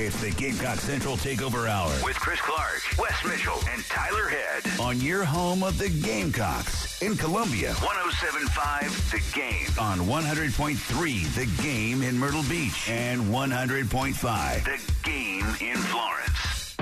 [0.00, 5.00] It's the Gamecock Central Takeover Hour with Chris Clark, Wes Mitchell, and Tyler Head on
[5.00, 7.74] your home of the Gamecocks in Columbia.
[7.74, 15.76] 1075 The Game on 100.3 The Game in Myrtle Beach and 100.5 The Game in
[15.78, 16.76] Florence.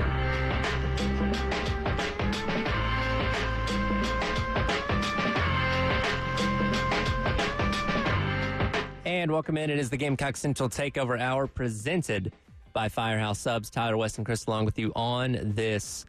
[9.06, 9.70] And welcome in.
[9.70, 12.30] It is the Gamecock Central Takeover Hour presented
[12.76, 13.70] by Firehouse Subs.
[13.70, 16.04] Tyler Wes and Chris along with you on this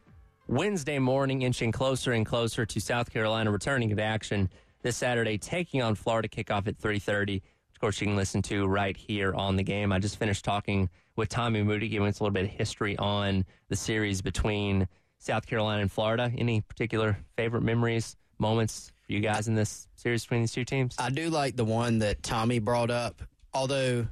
[0.50, 4.50] Wednesday morning, inching closer and closer to South Carolina returning to action
[4.82, 6.28] this Saturday, taking on Florida.
[6.28, 7.38] Kickoff at 3.30.
[7.72, 9.94] Of course, you can listen to right here on the game.
[9.94, 13.46] I just finished talking with Tommy Moody, giving us a little bit of history on
[13.70, 16.34] the series between South Carolina and Florida.
[16.38, 20.98] Any particular favorite memories, moments for you guys in this series between these two teams?
[21.00, 24.06] I do like the one that Tommy brought up, although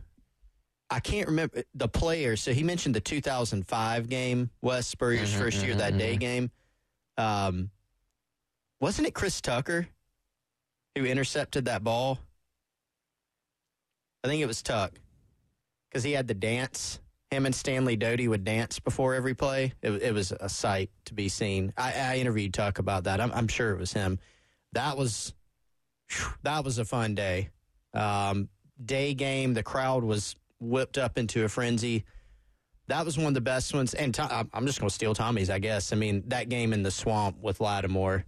[0.90, 2.42] I can't remember the players.
[2.42, 6.52] So he mentioned the 2005 game, West Spurrier's Mm-hmm, first year that day game.
[7.18, 7.72] Um,
[8.80, 9.88] wasn't it Chris Tucker
[10.96, 12.20] who intercepted that ball?
[14.24, 14.92] I think it was Tuck
[15.90, 17.00] because he had the dance.
[17.32, 19.74] Him and Stanley Doty would dance before every play.
[19.82, 21.74] It, it was a sight to be seen.
[21.78, 23.20] I, I interviewed Tuck about that.
[23.20, 24.20] I'm, I'm sure it was him.
[24.74, 25.34] That was
[26.44, 27.50] that was a fun day.
[27.94, 28.50] Um,
[28.84, 29.54] day game.
[29.54, 32.06] The crowd was whipped up into a frenzy.
[32.88, 33.94] That was one of the best ones.
[33.94, 35.92] And to, I'm just going to steal Tommy's, I guess.
[35.92, 38.26] I mean, that game in the swamp with Lattimore,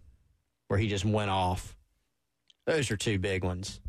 [0.67, 1.75] where he just went off.
[2.65, 3.79] Those are two big ones.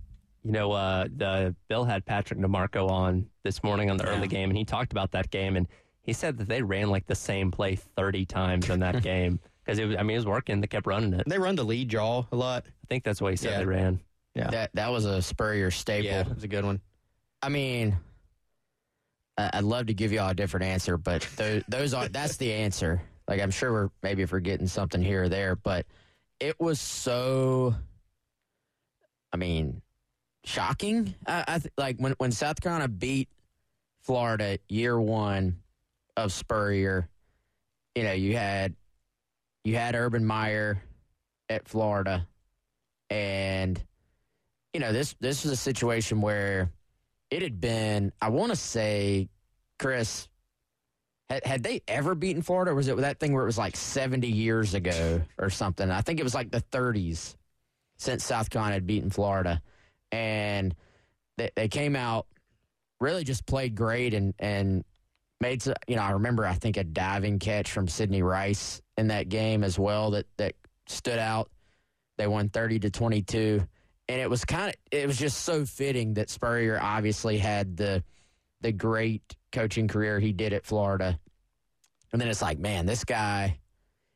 [0.44, 4.10] You know, uh, the Bill had Patrick DeMarco on this morning on the Yeah.
[4.10, 5.66] early game, and he talked about that game, and
[6.03, 9.78] he said that they ran like the same play 30 times in that game because
[9.78, 9.97] it was.
[9.97, 10.60] I mean, it was working.
[10.60, 11.25] They kept running it.
[11.27, 12.65] They run the lead draw a lot.
[12.66, 13.59] I think that's what he said Yeah.
[13.59, 14.00] they ran.
[14.34, 14.50] Yeah.
[14.50, 16.06] That that was a Spurrier staple.
[16.06, 16.81] Yeah, it was a good one.
[17.43, 17.97] I mean, I-
[19.38, 23.00] I'd love to give y'all a different answer, but those, those are that's the answer.
[23.28, 25.87] Like I'm sure we're maybe forgetting something here or there, but
[26.41, 27.75] it was so.
[29.32, 29.82] I mean,
[30.44, 31.15] shocking.
[31.27, 33.28] I, I th- like when when South Carolina beat
[34.00, 35.60] Florida year one
[36.16, 37.09] of Spurrier.
[37.94, 38.75] You know, you had
[39.65, 40.82] you had Urban Meyer
[41.48, 42.27] at Florida,
[43.10, 43.81] and
[44.72, 46.72] you know this this was a situation where
[47.31, 49.28] it had been I want to say
[49.78, 50.28] Chris
[51.28, 53.77] had had they ever beaten Florida or was it that thing where it was like
[53.77, 55.91] 70 years ago or something?
[55.91, 57.37] I think it was like the 30s
[57.99, 59.61] since South Carolina had beaten Florida.
[60.11, 60.75] And
[61.37, 62.27] they, they came out
[63.00, 64.84] really just played great and and
[65.41, 69.28] made you know I remember I think a diving catch from Sidney Rice in that
[69.28, 70.55] game as well that that
[70.87, 71.50] stood out.
[72.16, 73.65] They won 30 to 22
[74.09, 78.03] and it was kind of it was just so fitting that Spurrier obviously had the
[78.61, 81.19] the great coaching career he did at Florida,
[82.13, 83.59] and then it's like, man, this guy.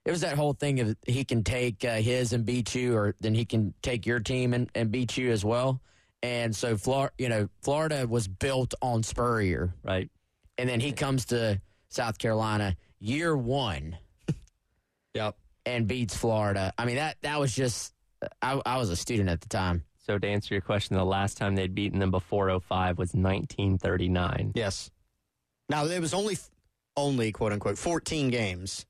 [0.04, 3.14] It was that whole thing of he can take uh, his and beat you, or
[3.20, 5.80] then he can take your team and, and beat you as well.
[6.24, 10.10] And so, Florida, you know, Florida was built on Spurrier, Right.
[10.58, 13.96] and then he comes to South Carolina year one
[15.14, 15.36] Yep.
[15.66, 16.72] and beats Florida.
[16.76, 17.94] I mean that that was just.
[18.40, 19.84] I, I was a student at the time.
[20.04, 24.52] So to answer your question, the last time they'd beaten them before 05 was 1939.
[24.54, 24.90] Yes.
[25.68, 26.36] Now it was only
[26.96, 28.84] only quote unquote 14 games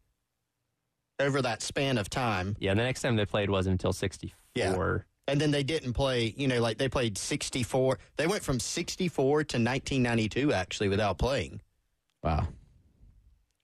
[1.21, 2.57] over that span of time.
[2.59, 4.35] Yeah, the next time they played wasn't until 64.
[4.55, 4.73] Yeah.
[5.29, 7.99] And then they didn't play, you know, like they played 64.
[8.17, 11.61] They went from 64 to 1992 actually without playing.
[12.23, 12.49] Wow.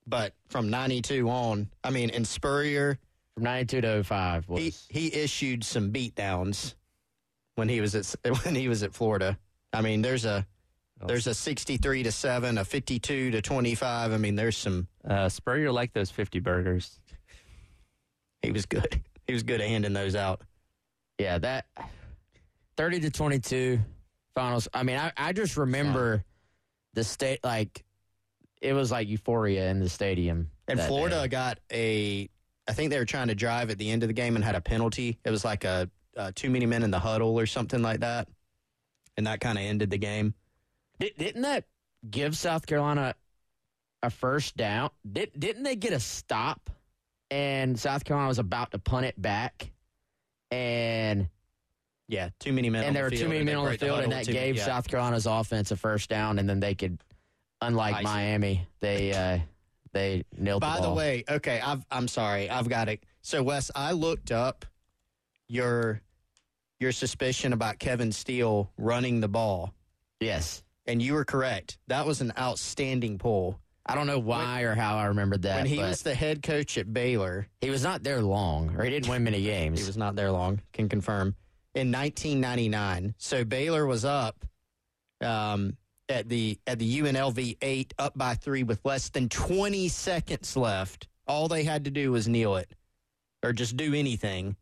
[0.06, 2.98] But from 92 on, I mean, and Spurrier,
[3.38, 4.86] From 92 to 05 was.
[4.90, 6.74] he, he issued some beatdowns
[7.54, 9.38] when he was at when he was at Florida.
[9.72, 10.44] I mean, there's a
[11.06, 14.12] there's a 63 to 7, a 52 to 25.
[14.12, 16.98] I mean, there's some Uh, Spurrier liked those 50 burgers.
[18.42, 19.00] he was good.
[19.28, 20.40] He was good at handing those out.
[21.20, 21.66] yeah, that
[22.76, 23.78] 30 to 22
[24.34, 24.66] finals.
[24.74, 26.24] I mean, I, I just remember
[26.94, 27.84] the state, like,
[28.60, 30.50] it was like euphoria in the stadium.
[30.66, 32.28] And Florida got a,
[32.68, 34.54] I think they were trying to drive at the end of the game and had
[34.54, 35.18] a penalty.
[35.24, 38.28] It was like a, a too many men in the huddle or something like that,
[39.16, 40.34] and that kind of ended the game.
[41.00, 41.64] Did, didn't that
[42.08, 43.14] give South Carolina
[44.02, 44.90] a first down?
[45.10, 46.70] Did, didn't they get a stop?
[47.30, 49.70] And South Carolina was about to punt it back,
[50.50, 51.28] and
[52.08, 52.84] Yeah, too many men.
[52.84, 54.64] and there the were too many men on the field, and that gave yeah.
[54.64, 56.98] South Carolina's offense a first down, and then they could,
[57.60, 58.04] unlike Ice.
[58.04, 59.38] Miami, they uh,
[59.98, 60.60] they nailed.
[60.60, 63.02] By the, the way, okay, I've, I'm sorry, I've got it.
[63.20, 64.64] So Wes, I looked up
[65.48, 66.00] your
[66.80, 69.74] your suspicion about Kevin Steele running the ball,
[70.20, 71.78] yes, and you were correct.
[71.88, 73.58] That was an outstanding pull.
[73.84, 75.56] I don't know why or how I remembered that.
[75.56, 78.90] when he was the head coach at Baylor, he was not there long, or he
[78.90, 79.80] didn't win many games.
[79.80, 80.60] he was not there long.
[80.72, 81.34] Can confirm.
[81.74, 84.44] In 1999, so Baylor was up
[85.22, 85.76] um,
[86.08, 91.08] at the at the UNLV eight, up by three with less than 20 seconds left.
[91.26, 92.70] All they had to do was kneel it,
[93.42, 94.56] or just do anything,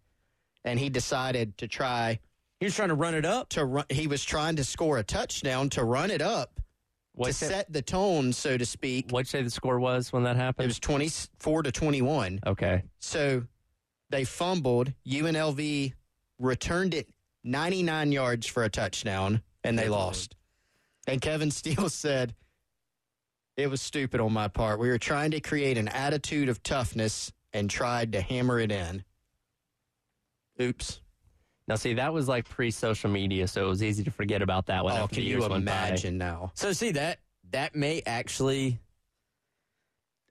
[0.65, 2.19] and he decided to try
[2.61, 3.51] he was trying to run it up.
[3.51, 3.85] to run.
[3.91, 6.59] He was trying to score a touchdown to run it up
[7.13, 9.11] What'd to say- set the tone, so to speak.
[9.11, 10.65] what'd you say the score was when that happened?
[10.65, 12.41] It was 24 to 21.
[12.47, 12.83] okay.
[12.99, 13.45] So
[14.11, 14.93] they fumbled.
[15.07, 15.93] UNLV
[16.39, 17.09] returned it
[17.45, 20.36] 99 yards for a touchdown, and they lost.
[21.07, 22.35] And Kevin Steele said,
[23.57, 24.79] It was stupid on my part.
[24.79, 29.05] We were trying to create an attitude of toughness and tried to hammer it in.
[30.61, 31.01] Oops.
[31.69, 34.85] Now, see, that was like pre-social media, so it was easy to forget about that
[34.85, 35.01] one.
[35.01, 35.59] Oh, can you years went by.
[35.59, 36.53] imagine now?
[36.55, 37.19] So see that
[37.51, 38.79] that may actually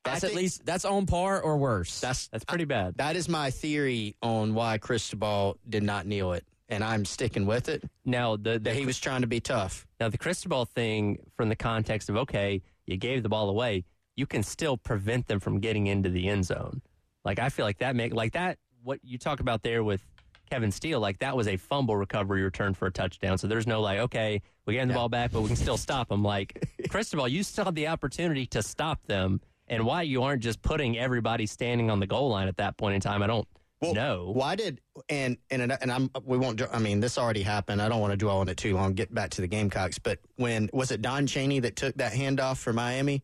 [0.06, 2.00] I that's at least that's on par or worse.
[2.00, 2.95] That's That's pretty bad.
[2.98, 7.69] that is my theory on why Cristobal did not kneel it, and I'm sticking with
[7.69, 7.83] it.
[8.06, 9.85] Now, the, the That he was trying to be tough.
[10.00, 13.85] Now, the Cristobal thing, from the context of, okay, you gave the ball away,
[14.15, 16.81] you can still prevent them from getting into the end zone.
[17.23, 20.01] Like, I feel like that make like that, what you talk about there with
[20.50, 23.38] Kevin Steele, like that was a fumble recovery return for a touchdown.
[23.38, 25.00] So there's no like, okay, we gave him the Yeah.
[25.00, 26.23] ball back, but we can still stop them.
[26.23, 29.41] Like, Cristobal, you still had the opportunity to stop them.
[29.67, 32.94] And why you aren't just putting everybody standing on the goal line at that point
[32.94, 33.47] in time, I don't
[33.81, 34.31] know.
[34.33, 36.62] Why did and and and I'm we won't.
[36.74, 37.81] I mean, this already happened.
[37.81, 38.94] I don't want to dwell on it too long.
[38.94, 40.00] Get back to the Gamecocks.
[40.00, 43.24] But when was it Don Chaney that took that handoff for Miami?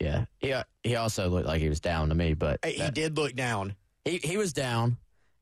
[0.00, 0.24] yeah.
[0.38, 0.54] He
[0.84, 3.74] he also looked like he was down to me, but He that- did look down.
[4.04, 4.96] he he was down.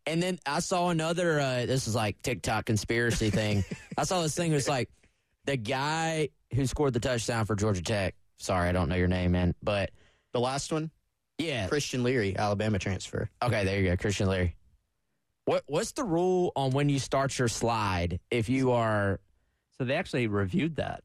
[0.09, 1.41] And then I saw another.
[1.41, 3.65] Uh, this is like TikTok conspiracy thing.
[3.99, 4.53] I saw this thing.
[4.53, 4.89] It was like
[5.47, 8.15] the guy who scored the touchdown for Georgia Tech.
[8.39, 9.55] Sorry, I don't know your name, man.
[9.63, 9.91] But
[10.33, 10.91] The last one,
[11.38, 13.29] yeah, Christian Leary, Alabama transfer.
[13.43, 14.56] Okay, there you go, Christian Leary.
[15.44, 19.21] What what's the rule on when you start your slide if you are
[19.79, 21.05] So they actually reviewed that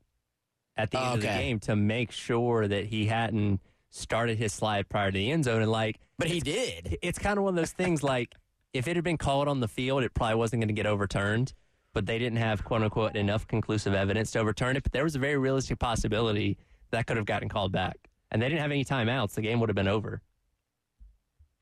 [0.77, 1.37] at the end of the Okay.
[1.49, 5.61] game to make sure that he hadn't started his slide prior to the end zone.
[5.61, 6.97] And like, But he did.
[7.01, 8.33] it's kind of one of those things like
[8.73, 11.53] if it had been called on the field, it probably wasn't going to get overturned.
[11.93, 14.83] But they didn't have quote unquote enough conclusive evidence to overturn it.
[14.83, 16.57] But there was a very realistic possibility
[16.91, 17.97] that could have gotten called back.
[18.31, 19.33] And they didn't have any timeouts.
[19.33, 20.21] The game would have been over.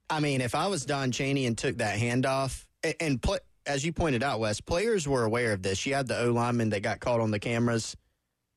[0.09, 3.83] I mean, if I was Don Chaney and took that handoff, and, and pl- as
[3.85, 5.85] you pointed out, Wes, players were aware of this.
[5.85, 7.95] You had the O lineman that got caught on the cameras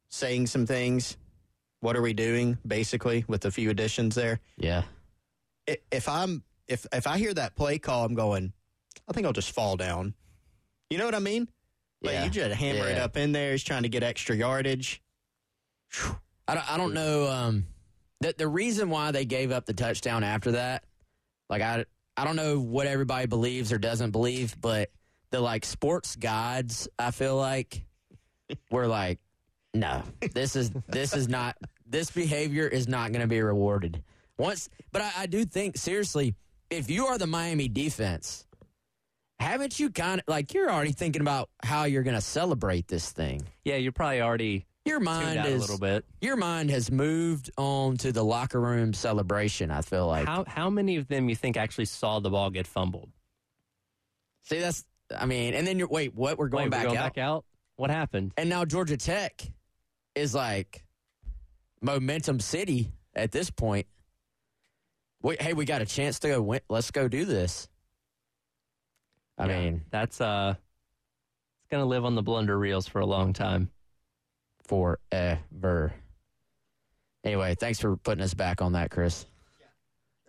[0.08, 1.16] saying some things.
[1.80, 2.58] What are we doing?
[2.66, 4.40] Basically, with a few additions there.
[4.56, 4.82] Yeah.
[5.90, 8.52] If I'm if if I hear that play call, I'm going.
[9.08, 10.14] I think I'll just fall down.
[10.90, 11.48] You know what I mean?
[12.02, 12.24] Like Yeah.
[12.24, 13.52] you just hammer it up in there.
[13.52, 15.02] He's trying to get extra yardage.
[16.48, 17.66] I don't, I don't know um
[18.22, 20.84] the the reason why they gave up the touchdown after that.
[21.48, 21.84] Like I
[22.16, 24.90] I don't know what everybody believes or doesn't believe, but
[25.30, 27.84] the like sports gods, I feel like
[28.70, 29.18] were like
[29.74, 30.02] no.
[30.34, 34.02] This is this is not this behavior is not going to be rewarded.
[34.38, 36.34] Once but I, I do think seriously,
[36.70, 38.46] if you are the Miami defense,
[39.38, 43.10] haven't you kind of like you're already thinking about how you're going to celebrate this
[43.10, 43.42] thing?
[43.64, 46.04] Yeah, you're probably already Your mind is a little bit.
[46.20, 49.70] your mind has moved on to the locker room celebration.
[49.70, 50.26] I feel like.
[50.26, 53.10] How how many of them you think actually saw the ball get fumbled?
[54.44, 54.84] See, that's.
[55.16, 56.14] I mean, and then you're wait.
[56.14, 56.36] What?
[56.38, 57.14] We're going Wait, back we're going out.
[57.14, 57.44] back out.
[57.76, 58.32] What happened?
[58.36, 59.42] And now Georgia Tech
[60.14, 60.84] is like
[61.80, 63.86] momentum city at this point.
[65.22, 66.60] Wait, hey, we got a chance to go win.
[66.68, 67.68] Let's go do this.
[69.38, 73.32] I Yeah, mean, that's uh, it's gonna live on the blunder reels for a long
[73.32, 73.70] time.
[74.64, 75.92] Forever.
[77.24, 79.26] Anyway, thanks for putting us back on that, Chris.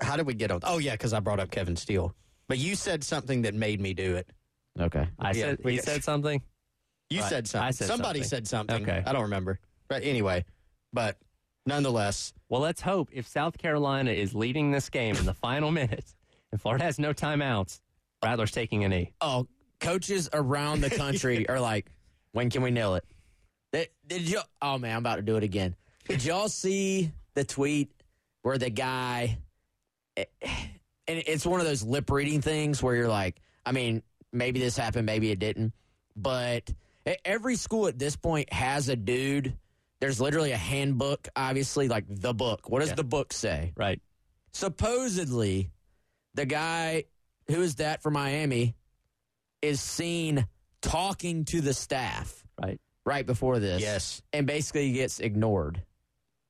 [0.01, 0.59] How did we get on?
[0.63, 2.13] Oh yeah, because I brought up Kevin Steele.
[2.47, 4.27] But you said something that made me do it.
[4.79, 5.07] Okay.
[5.19, 6.41] I Yeah, said we he got- said something.
[7.09, 7.29] You Right.
[7.29, 7.67] said something.
[7.67, 8.29] I said Somebody something.
[8.29, 8.83] said something.
[8.83, 9.03] Okay.
[9.05, 9.59] I don't remember.
[9.87, 10.45] But anyway,
[10.91, 11.17] but
[11.65, 16.13] nonetheless, Well, let's hope if South Carolina is leading this game in the final minute,
[16.51, 17.79] and Florida has no timeouts,
[18.23, 19.13] Rattler's taking a knee.
[19.21, 19.47] Oh,
[19.79, 21.89] coaches around the country are like,
[22.31, 23.05] when can we nail it?
[23.73, 24.39] Did, did you?
[24.61, 25.75] Oh man, I'm about to do it again.
[26.07, 27.91] Did y'all see the tweet
[28.43, 29.37] where the guy?
[30.15, 30.23] Eh,
[31.07, 34.77] and it's one of those lip reading things where you're like, I mean, maybe this
[34.77, 35.73] happened, maybe it didn't,
[36.15, 36.71] but
[37.25, 39.57] every school at this point has a dude.
[39.99, 42.69] There's literally a handbook, obviously, like the book.
[42.69, 42.95] What does Yeah.
[42.95, 43.73] the book say?
[43.75, 44.01] Right.
[44.55, 45.71] supposedly
[46.35, 47.05] the guy
[47.47, 48.75] who is that for Miami
[49.63, 50.45] is seen
[50.81, 52.79] talking to the staff Right.
[53.05, 53.81] Right before this.
[53.81, 54.21] Yes.
[54.31, 55.81] And basically gets ignored.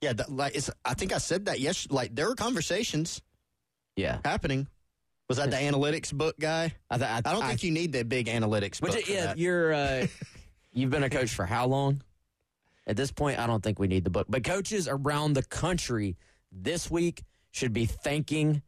[0.01, 1.87] Yeah, that, like it's, I think I said that yes.
[1.89, 3.21] Like there were conversations
[3.95, 4.19] Yeah.
[4.25, 4.67] happening.
[5.29, 6.73] Was that the analytics book guy?
[6.91, 9.07] I, th- I don't think you need the big analytics book.
[9.07, 9.37] Yeah, that.
[9.37, 10.07] you're uh,
[10.73, 12.01] you've been a coach for how long?
[12.85, 14.27] At this point, I don't think we need the book.
[14.29, 16.17] But coaches around the country
[16.51, 18.61] this week should be thanking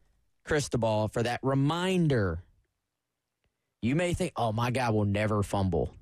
[0.44, 2.42] Cristobal for that reminder.
[3.82, 5.92] You may think, "Oh, my guy will never fumble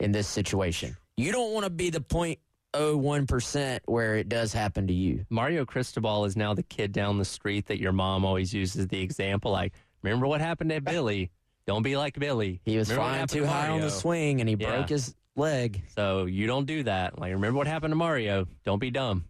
[0.00, 4.92] in this situation." You don't want to be the 0.01% where it does happen to
[4.92, 5.26] you.
[5.30, 9.00] Mario Cristobal is now the kid down the street that your mom always uses the
[9.00, 9.50] example.
[9.50, 11.30] Like, remember what happened to Billy?
[11.66, 12.60] Don't be like Billy.
[12.64, 14.76] He was Remember flying too to high on the swing and he Yeah.
[14.76, 15.82] broke his leg.
[15.96, 17.18] So you don't do that.
[17.18, 18.46] Like, remember what happened to Mario?
[18.64, 19.24] Don't be dumb.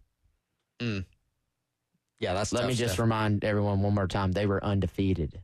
[0.79, 1.05] Mm.
[2.21, 5.41] yeah, that's Let tough me just remind everyone one more time they were undefeated.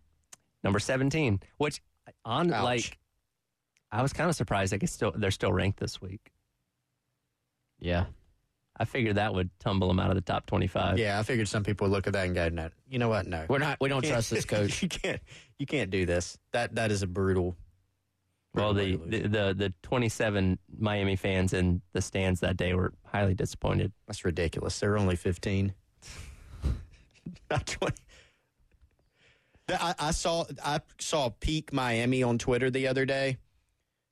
[0.62, 1.82] Number seventeen, which
[2.24, 2.62] on Ouch.
[2.64, 2.98] like,
[3.94, 4.74] I was kind of surprised.
[4.74, 6.32] I guess still they're still ranked this week.
[7.78, 8.06] Yeah.
[8.76, 10.98] I figured that would tumble them out of the top twenty-five.
[10.98, 13.24] Yeah, I figured some people would look at that and go, "No, you know what?
[13.28, 14.82] No, We're not we don't trust this coach.
[14.82, 15.20] you can't.
[15.60, 16.36] You can't do this.
[16.52, 17.56] That that is a brutal.
[18.52, 23.34] Well, the, the the the twenty-seven Miami fans in the stands that day were highly
[23.34, 23.92] disappointed.
[24.08, 24.78] that's ridiculous.
[24.80, 25.74] They're only fifteen.
[27.50, 28.02] Not twenty.
[29.68, 33.38] I, I saw I saw Peak Miami on Twitter the other day.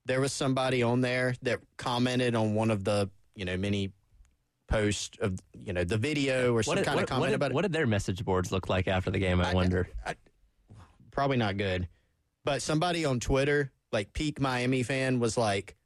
[0.04, 3.92] There was somebody on there that commented on one of the you know many
[4.68, 7.34] posts of you know the video or some did, kind what, of comment what did-
[7.34, 7.54] about it.
[7.54, 9.40] what did their message boards look like after the game?
[9.40, 9.88] I, wonder.
[11.10, 11.88] probably not good.
[12.44, 15.76] But somebody on Twitter, like Peak Miami fan, was like,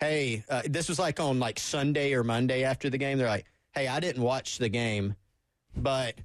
[0.00, 3.18] "Hey, uh, this was like on like Sunday or Monday after the game.
[3.18, 5.14] They're like, "Hey, I didn't watch the game,
[5.76, 6.16] but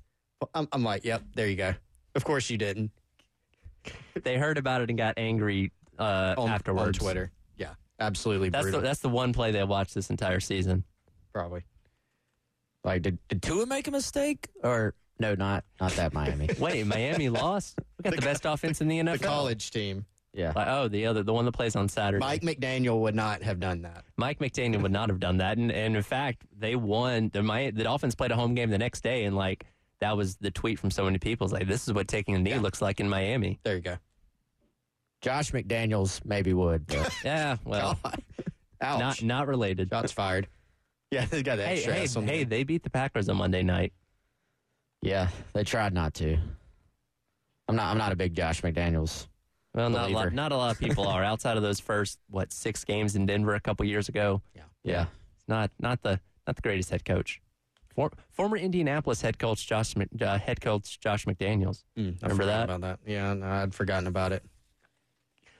[0.55, 1.75] I'm, I'm like, yep, there you go.
[2.15, 2.91] Of course you didn't
[4.23, 6.99] they heard about it and got angry uh, on, afterwards.
[6.99, 7.31] on Twitter.
[7.57, 10.83] Yeah, absolutely That's the, that's the one play they watched this entire season.
[11.33, 11.63] probably.
[12.83, 14.49] Like did, did Tua make a mistake?
[14.63, 16.49] Or no, not not that Miami.
[16.59, 17.79] Wait, Miami lost.
[17.97, 19.19] We got the, best offense in the NFL.
[19.19, 20.05] The college team,
[20.37, 20.53] yeah.
[20.55, 22.19] Like, oh, the other, the one that plays on Saturday.
[22.19, 24.05] Mike McDaniel would not have done that.
[24.17, 27.29] Mike McDaniel would not have done that, and, and in fact, they won.
[27.33, 29.65] The Mi- the Dolphins played a home game the next day, and like
[29.99, 31.45] that was the tweet from so many people.
[31.45, 33.59] It's like this is what taking a knee looks like in Miami.
[33.63, 33.97] There you go.
[35.21, 37.99] Josh McDaniels maybe would, but Yeah, well,
[38.81, 38.99] Ouch.
[38.99, 39.89] not not related.
[39.89, 40.47] Shots fired.
[41.11, 42.43] Yeah, they got that Hey, extra hey, on hey!
[42.43, 43.93] They beat the Packers on Monday night.
[45.01, 46.37] yeah, they tried not to.
[47.67, 49.27] I'm not I'm not a big Josh McDaniels.
[49.73, 52.51] Well, not a lot, not a lot of people are outside of those first what
[52.51, 54.41] six games in Denver a couple years ago.
[54.55, 54.63] Yeah.
[54.83, 55.05] yeah.
[55.35, 57.41] It's not not the not the greatest head coach.
[57.95, 61.83] For, former Indianapolis head coach Josh uh, head coach Josh McDaniels.
[61.97, 62.63] Mm, I Remember forgot that?
[62.63, 62.99] About that?
[63.11, 64.43] Yeah, no, I'd forgotten about it.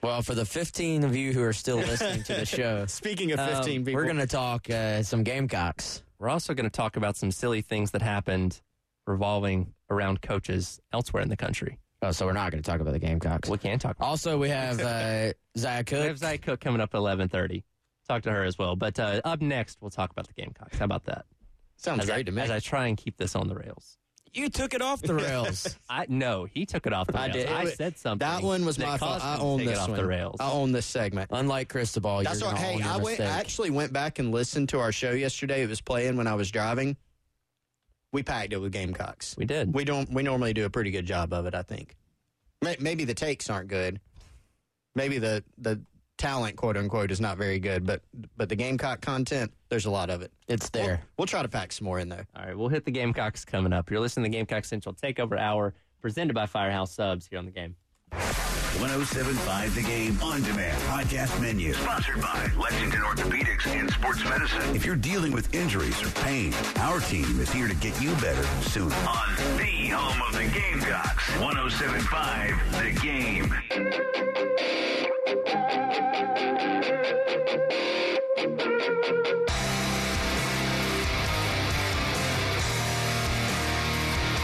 [0.02, 3.40] Well, for the 15 of you who are still listening to the show, Speaking of
[3.40, 6.02] Um, 15 people, we're going to talk uh, some Gamecocks.
[6.18, 8.60] We're also going to talk about some silly things that happened
[9.06, 11.78] revolving around coaches elsewhere in the country.
[12.02, 13.48] Oh, so we're not going to talk about the Gamecocks.
[13.48, 13.96] We can talk.
[13.96, 16.06] About Also, we have uh, Zia we Cooke.
[16.06, 17.64] have Zia Cooke coming up at eleven thirty.
[18.08, 18.76] Talk to her as well.
[18.76, 20.78] But uh, up next, we'll talk about the Gamecocks.
[20.78, 21.26] How about that?
[21.76, 22.42] sounds As great I, to me.
[22.42, 23.98] As I try and keep this on the rails.
[24.34, 25.76] You took it off the rails.
[25.88, 27.28] I no, he took it off the rails.
[27.30, 27.46] I rails.
[27.46, 27.48] did.
[27.48, 28.26] I, said something.
[28.26, 29.24] that one was that my fault.
[29.24, 29.98] I own take it this off one.
[29.98, 30.36] the rails.
[30.40, 31.30] I own this segment.
[31.32, 32.58] Unlike Cristobal, That's you're what.
[32.58, 33.20] Hey, own I went.
[33.20, 35.62] I actually went back and listened to our show yesterday.
[35.62, 36.96] It was playing when I was driving.
[38.12, 39.36] We packed it with Gamecocks.
[39.36, 39.74] We did.
[39.74, 40.10] We don't.
[40.12, 41.54] We normally do a pretty good job of it.
[41.54, 41.96] I think.
[42.80, 44.00] Maybe the takes aren't good.
[44.94, 45.80] Maybe the the
[46.18, 47.86] talent, quote unquote, is not very good.
[47.86, 48.02] But
[48.36, 50.30] but the Gamecock content, there's a lot of it.
[50.48, 51.02] it's We'll, there.
[51.16, 52.26] we'll try to pack some more in there.
[52.36, 53.90] All right, we'll hit the Gamecocks coming up.
[53.90, 55.72] You're listening to the Gamecock Central Takeover Hour,
[56.02, 57.74] presented by Firehouse Subs here on the game.
[58.12, 61.72] 1075 The Game on demand podcast menu.
[61.74, 64.74] Sponsored by Lexington Orthopedics and Sports Medicine.
[64.74, 68.44] If you're dealing with injuries or pain, our team is here to get you better
[68.62, 68.92] soon.
[68.92, 73.52] On the home of the Gamecocks, 1075 The Game.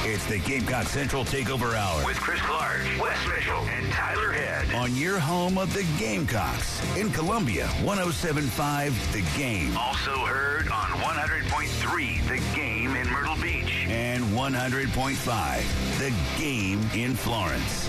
[0.07, 4.95] It's the Gamecock Central Takeover Hour with Chris Clark, Wes Mitchell, and Tyler Head on
[4.95, 9.75] your home of the Gamecocks in Columbia, 1075 The Game.
[9.79, 17.89] Also heard on 100.3 The Game in Myrtle Beach and 100.5 The Game in Florence.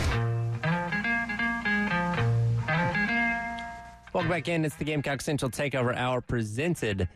[4.14, 4.64] Welcome back in.
[4.64, 7.10] It's the Gamecock Central Takeover Hour presented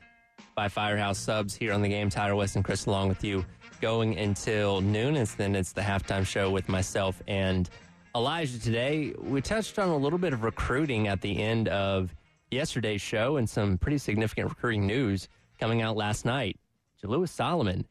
[0.56, 2.10] by Firehouse Subs here on the game.
[2.10, 3.46] Tyler Wes and Chris along with you
[3.80, 5.16] going until noon.
[5.16, 7.70] And then it's the halftime show with myself and
[8.16, 9.14] Elijah today.
[9.18, 12.16] We touched on a little bit of recruiting at the end of
[12.52, 15.28] yesterday's show and some pretty significant recruiting news
[15.60, 16.58] coming out last night.
[17.04, 17.86] Jalewis Solomon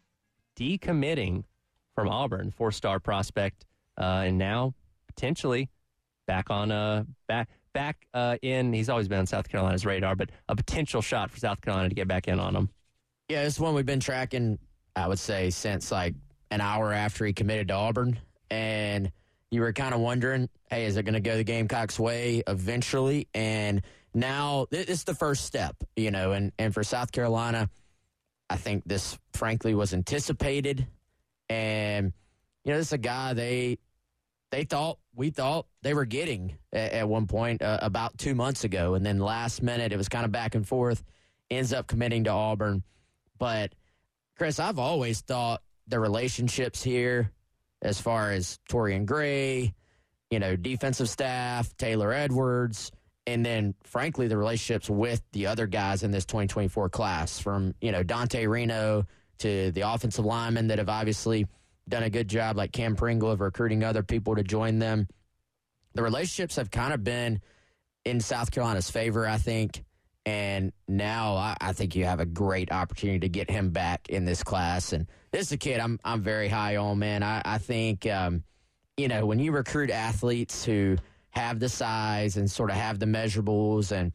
[0.58, 1.44] decommitting
[1.94, 3.64] from Auburn, four star prospect,
[3.96, 4.74] uh, and now
[5.06, 5.70] potentially
[6.26, 8.72] back on uh, back back uh, in.
[8.72, 11.94] He's always been on South Carolina's radar, but a potential shot for South Carolina to
[11.94, 12.68] get back in on him.
[13.28, 14.58] Yeah, this one we've been tracking.
[14.98, 16.14] I would say since like
[16.50, 18.18] an hour after he committed to Auburn,
[18.50, 19.12] and
[19.50, 23.28] you were kind of wondering, hey, is it going to go the Gamecocks' way eventually?
[23.34, 23.82] And
[24.14, 26.32] now it's the first step, you know.
[26.32, 27.70] And and for South Carolina,
[28.50, 30.86] I think this frankly was anticipated,
[31.48, 32.12] and
[32.64, 33.78] you know, this is a guy they
[34.50, 38.64] they thought we thought they were getting at, at one point uh, about two months
[38.64, 41.02] ago, and then last minute it was kind of back and forth.
[41.50, 42.82] Ends up committing to Auburn,
[43.38, 43.72] but
[44.38, 47.32] Chris, I've always thought the relationships here,
[47.82, 49.74] as far as Torrian Gray,
[50.30, 52.92] you know, defensive staff, Taylor Edwards,
[53.26, 57.90] and then frankly the relationships with the other guys in this 2024 class, from you
[57.92, 59.06] know Dante Reno
[59.38, 61.46] to the offensive linemen that have obviously
[61.88, 65.08] done a good job, like Cam Pringle, of recruiting other people to join them.
[65.94, 67.40] The relationships have kind of been
[68.04, 69.84] in South Carolina's favor, I think.
[70.28, 74.26] And now I, I, think you have a great opportunity to get him back in
[74.26, 74.92] this class.
[74.92, 77.22] And this is a kid I'm I'm very high on, man.
[77.22, 78.44] I, I think um,
[78.98, 80.98] you know when you recruit athletes who
[81.30, 84.12] have the size and sort of have the measurables, and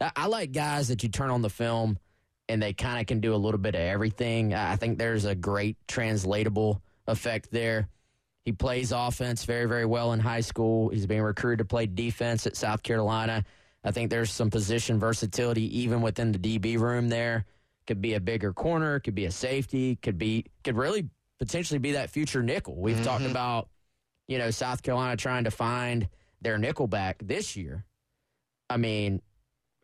[0.00, 1.98] I, I like guys that you turn on the film
[2.48, 4.54] and they kind of can do a little bit of everything.
[4.54, 7.88] I think there's a great translatable effect there.
[8.44, 10.90] He plays offense very, very well in high school.
[10.90, 13.44] He's being recruited to play defense at South Carolina.
[13.86, 17.46] I think there's some position versatility even within the DB room there.
[17.86, 21.92] Could be a bigger corner, could be a safety, could be could really potentially be
[21.92, 22.74] that future nickel.
[22.74, 23.04] We've mm-hmm.
[23.04, 23.68] talked about,
[24.26, 26.08] you know, South Carolina trying to find
[26.42, 27.84] their nickel back this year.
[28.68, 29.22] I mean,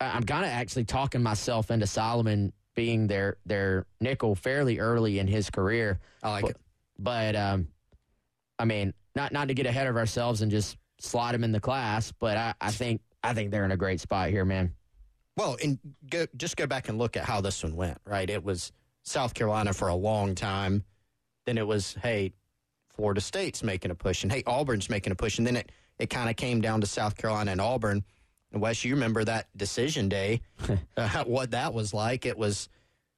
[0.01, 5.29] I'm kind of actually talking myself into Solomon being their their nickel fairly early in
[5.29, 6.01] his career.
[6.25, 6.57] I like but, it.
[6.99, 7.69] But um,
[8.59, 11.61] I mean, not not to get ahead of ourselves and just slot him in the
[11.61, 14.75] class, but I, I think I think they're in a great spot here, man.
[15.37, 15.79] Well, and
[16.11, 17.99] go, just go back and look at how this one went.
[18.07, 20.85] Right, it was South Carolina for a long time.
[21.47, 22.33] Then it was hey,
[22.91, 26.11] Florida State's making a push, and hey, Auburn's making a push, and then it it
[26.11, 28.05] kind of came down to South Carolina and Auburn.
[28.53, 30.43] And Wes, you remember that decision day?
[30.97, 32.27] uh, what that was like?
[32.27, 32.69] It was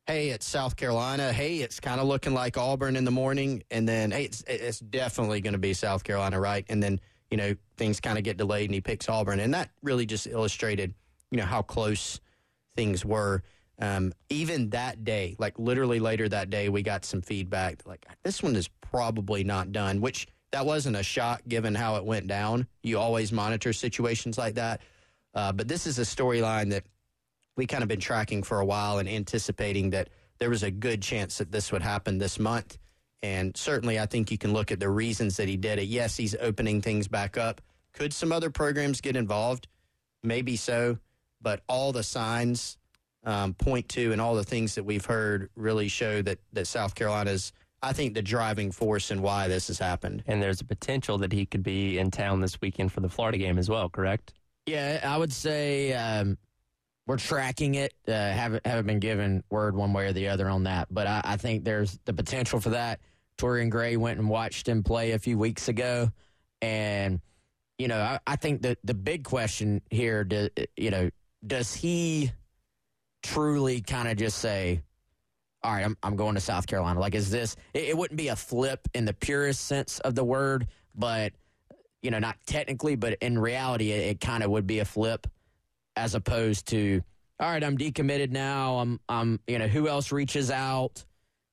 [0.07, 1.33] hey, it's South Carolina.
[1.33, 3.63] Hey, it's kind of looking like Auburn in the morning.
[3.71, 6.65] And then, hey, it's, it's definitely going to be South Carolina, right?
[6.69, 9.41] And then, you know, things kind of get delayed and he picks Auburn.
[9.41, 10.95] And that really just illustrated,
[11.31, 12.21] you know, how close
[12.77, 13.43] things were.
[13.79, 18.43] Um, even that day, like literally later that day, we got some feedback like, this
[18.43, 22.69] one is probably not done, which that wasn't a shock given how it went down.
[22.83, 24.81] You always monitor situations like that.
[25.35, 26.85] Uh, but this is a storyline that
[27.57, 31.03] we kind of been tracking for a while and anticipating that there was a good
[31.03, 32.79] chance that this would happen this month.
[33.25, 35.85] And certainly, I think you can look at the reasons that he did it.
[35.85, 37.63] Yes, he's opening things back up.
[37.95, 39.67] Could some other programs get involved?
[40.23, 40.99] Maybe so.
[41.41, 42.77] But all the signs
[43.25, 46.95] um, point to and all the things that we've heard really show that, that South
[46.95, 50.23] Carolina's, I think, the driving force in why this has happened.
[50.27, 53.39] And there's a potential that he could be in town this weekend for the Florida
[53.39, 54.35] game as well, correct?
[54.67, 56.37] Yeah, I would say um,
[57.07, 57.95] we're tracking it.
[58.07, 61.23] Uh, haven't haven't been given word one way or the other on that, but I,
[61.25, 63.01] I think there's the potential for that.
[63.39, 66.11] Torrian Gray went and watched him play a few weeks ago,
[66.63, 67.21] and
[67.79, 71.11] you know I, I think the the big question here, do, you know,
[71.47, 72.33] does he
[73.23, 74.83] truly kind of just say,
[75.63, 77.01] "All right, I'm I'm going to South Carolina"?
[77.01, 77.57] Like, is this?
[77.73, 81.33] It, it wouldn't be a flip in the purest sense of the word, but
[82.03, 85.27] you know, not technically, but in reality, it, it kind of would be a flip
[85.97, 87.03] as opposed to
[87.41, 88.79] all right, I'm decommitted now.
[88.79, 91.05] I'm I'm you know, who else reaches out?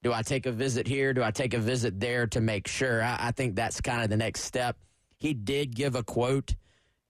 [0.03, 1.13] Do I take a visit here?
[1.13, 3.03] Do I take a visit there to make sure?
[3.03, 4.77] I, I think that's kind of the next step.
[5.17, 6.55] He did give a quote,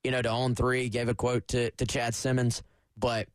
[0.03, 2.63] you know, to On Three, gave a quote to, to Chad Simmons,
[2.97, 3.27] but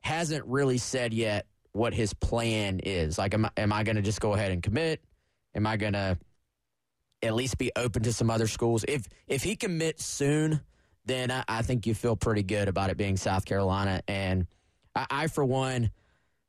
[0.00, 3.18] hasn't really said yet what his plan is.
[3.18, 5.00] Like, am I, am I going to just go ahead and commit?
[5.54, 6.18] Am I going to,
[7.24, 8.84] at least be open to some other schools.
[8.86, 10.60] If if he commits soon,
[11.04, 14.02] then I, I think you feel pretty good about it being South Carolina.
[14.06, 14.46] And
[14.94, 15.90] I, I, for one,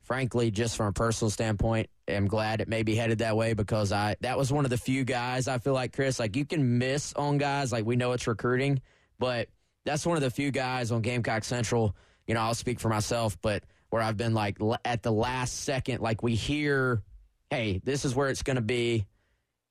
[0.06, 3.92] frankly, just from a personal standpoint, am glad it may be headed that way because
[3.92, 6.78] I that was one of the few guys I feel like Chris, like you can
[6.78, 8.82] miss on guys like we know it's recruiting,
[9.20, 9.50] but
[9.86, 11.96] that's one of the few guys on Gamecock Central.
[12.28, 16.02] You know, I'll speak for myself, but where I've been like at the last second,
[16.02, 17.04] like we hear,
[17.50, 19.06] hey, this is where it's going to be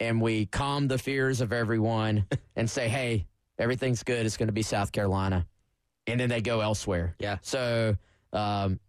[0.00, 3.26] and we calm the fears of everyone and say, hey,
[3.58, 4.26] everything's good.
[4.26, 5.46] It's going to be South Carolina.
[6.06, 7.14] And then they go elsewhere.
[7.18, 7.38] Yeah.
[7.42, 7.96] So
[8.32, 8.80] um,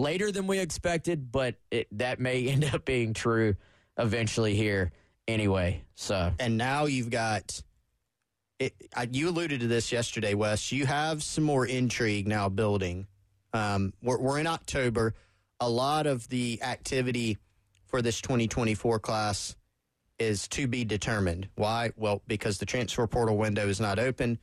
[0.00, 3.56] later than we expected, but it, that may end up being true
[3.98, 4.92] eventually here
[5.28, 5.84] anyway.
[5.94, 7.62] So and now you've got.
[8.58, 10.70] It, I, you alluded to this yesterday, Wes.
[10.70, 13.06] You have some more intrigue now building.
[13.54, 15.14] Um, we're, we're in October.
[15.60, 17.38] A lot of the activity
[17.86, 19.56] for this 2024 class
[20.18, 21.48] is to be determined.
[21.54, 21.92] Why?
[21.96, 24.38] Well, because the transfer portal window is not open,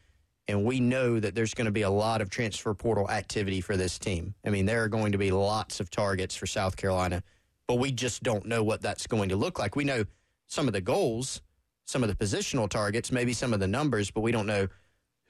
[0.47, 3.75] and we know that there's going to be a lot of transfer portal activity for
[3.75, 4.33] this team.
[4.45, 7.21] I mean, there are going to be lots of targets for South Carolina,
[7.67, 9.75] but we just don't know what that's going to look like.
[9.75, 10.05] We know
[10.45, 11.41] some of the goals,
[11.85, 14.67] some of the positional targets, maybe some of the numbers, but we don't know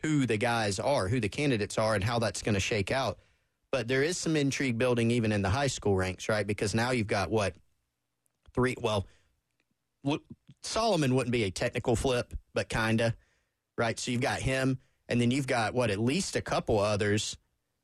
[0.03, 3.17] who the guys are, who the candidates are, and how that's going to shake out.
[3.71, 6.45] But there is some intrigue building even in the high school ranks, right?
[6.45, 7.55] Because now you've got what?
[8.53, 9.05] Three, well,
[10.61, 13.15] Solomon wouldn't be a technical flip, but kinda,
[13.77, 13.99] right?
[13.99, 17.37] So you've got him, and then you've got what at least a couple others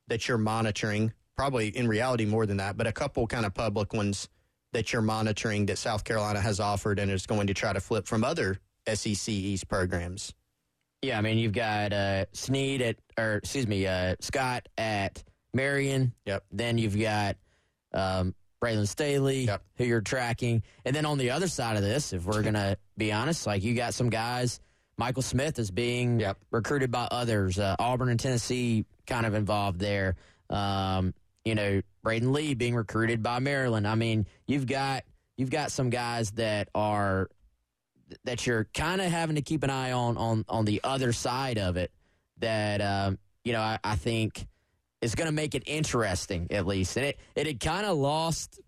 [0.07, 1.13] that you're monitoring.
[1.35, 4.29] Probably in reality more than that, but a couple kind of public ones
[4.73, 8.07] that you're monitoring that South Carolina has offered and is going to try to flip
[8.07, 8.59] from other
[8.91, 10.33] SEC East programs.
[11.01, 16.13] Yeah, I mean you've got uh, Sneed at, or excuse me, uh, Scott at Marion.
[16.25, 16.45] Yep.
[16.51, 17.37] Then you've got
[17.93, 19.61] um, Braylon Staley, yep.
[19.75, 20.63] who you're tracking.
[20.85, 23.63] And then on the other side of this, if we're going to be honest, like
[23.63, 24.59] you got some guys,
[24.97, 26.37] Michael Smith is being yep.
[26.51, 27.57] recruited by others.
[27.57, 30.15] Uh, Auburn and Tennessee kind of involved there.
[30.49, 33.87] Um, you know, Braden Lee being recruited by Maryland.
[33.87, 35.03] I mean, you've got
[35.37, 37.29] you've got some guys that are
[38.25, 41.57] that you're kind of having to keep an eye on on on the other side
[41.57, 41.91] of it.
[42.39, 44.47] That um, you know, I, I think
[45.01, 46.95] is going to make it interesting at least.
[46.97, 48.59] And it it had kind of lost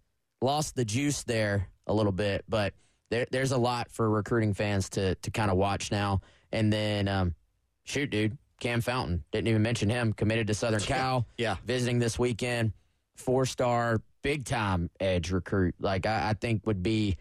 [0.42, 2.74] lost the juice there a little bit, but
[3.10, 6.22] there, there's a lot for recruiting fans to to kind of watch now.
[6.52, 7.36] And then um,
[7.84, 10.14] shoot, dude, Cam Fountain didn't even mention him.
[10.14, 11.26] Committed to Southern Cal.
[11.38, 12.74] yeah, visiting this weekend.
[13.16, 15.76] Four star, big time edge recruit.
[15.80, 17.18] Like I, I think would be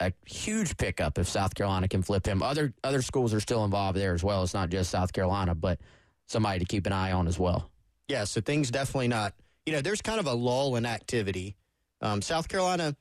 [0.00, 2.42] a huge pickup if South Carolina can flip him.
[2.42, 4.42] Other other schools are still involved there as well.
[4.42, 5.78] It's not just South Carolina, but
[6.26, 7.70] somebody to keep an eye on as well
[8.10, 9.34] yeah, so things definitely not.
[9.64, 11.56] You know, there's kind of a lull in activity.
[12.02, 12.96] Um, South Carolina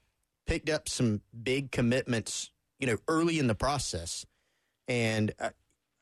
[0.49, 4.25] picked up some big commitments, you know, early in the process,
[4.87, 5.51] and I,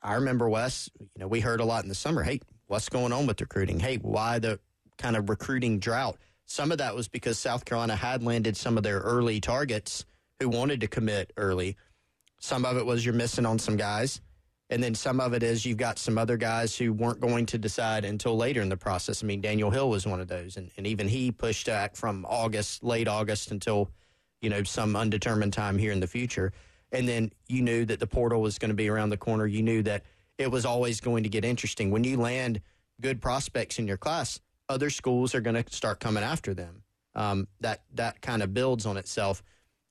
[0.02, 0.90] I remember Wes.
[1.00, 2.24] You know, we heard a lot in the summer.
[2.24, 3.78] Hey, what's going on with recruiting?
[3.78, 4.58] Hey, why the
[4.98, 6.18] kind of recruiting drought?
[6.46, 10.06] Some of that was because South Carolina had landed some of their early targets
[10.40, 11.76] who wanted to commit early.
[12.40, 14.22] Some of it was you're missing on some guys.
[14.70, 17.58] And then some of it is you've got some other guys who weren't going to
[17.58, 19.24] decide until later in the process.
[19.24, 20.56] I mean, Daniel Hill was one of those.
[20.56, 23.90] And, and even he pushed back from August, late August, until,
[24.42, 26.54] you know, some undetermined time here in the future.
[26.92, 29.46] And then you knew that the portal was going to be around the corner.
[29.46, 30.04] You knew that
[30.38, 31.92] it was always going to get interesting.
[31.92, 32.62] When you land
[33.02, 36.84] good prospects in your class, other schools are going to start coming after them.
[37.16, 39.42] Um, that that kind of builds on itself.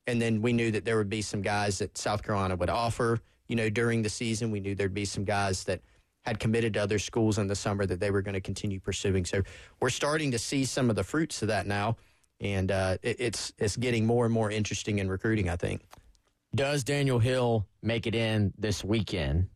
[0.06, 3.20] And then we knew that there would be some guys that South Carolina would offer–
[3.48, 4.50] you know, during the season.
[4.50, 5.80] We knew there'd be some guys that
[6.22, 9.24] had committed to other schools in the summer that they were going to continue pursuing.
[9.24, 9.42] So
[9.80, 11.96] we're starting to see some of the fruits of that now,
[12.40, 15.48] and uh, it, it's it's getting more and more interesting in recruiting.
[15.48, 15.82] I think.
[16.54, 19.48] Does Daniel Hill make it in this weekend?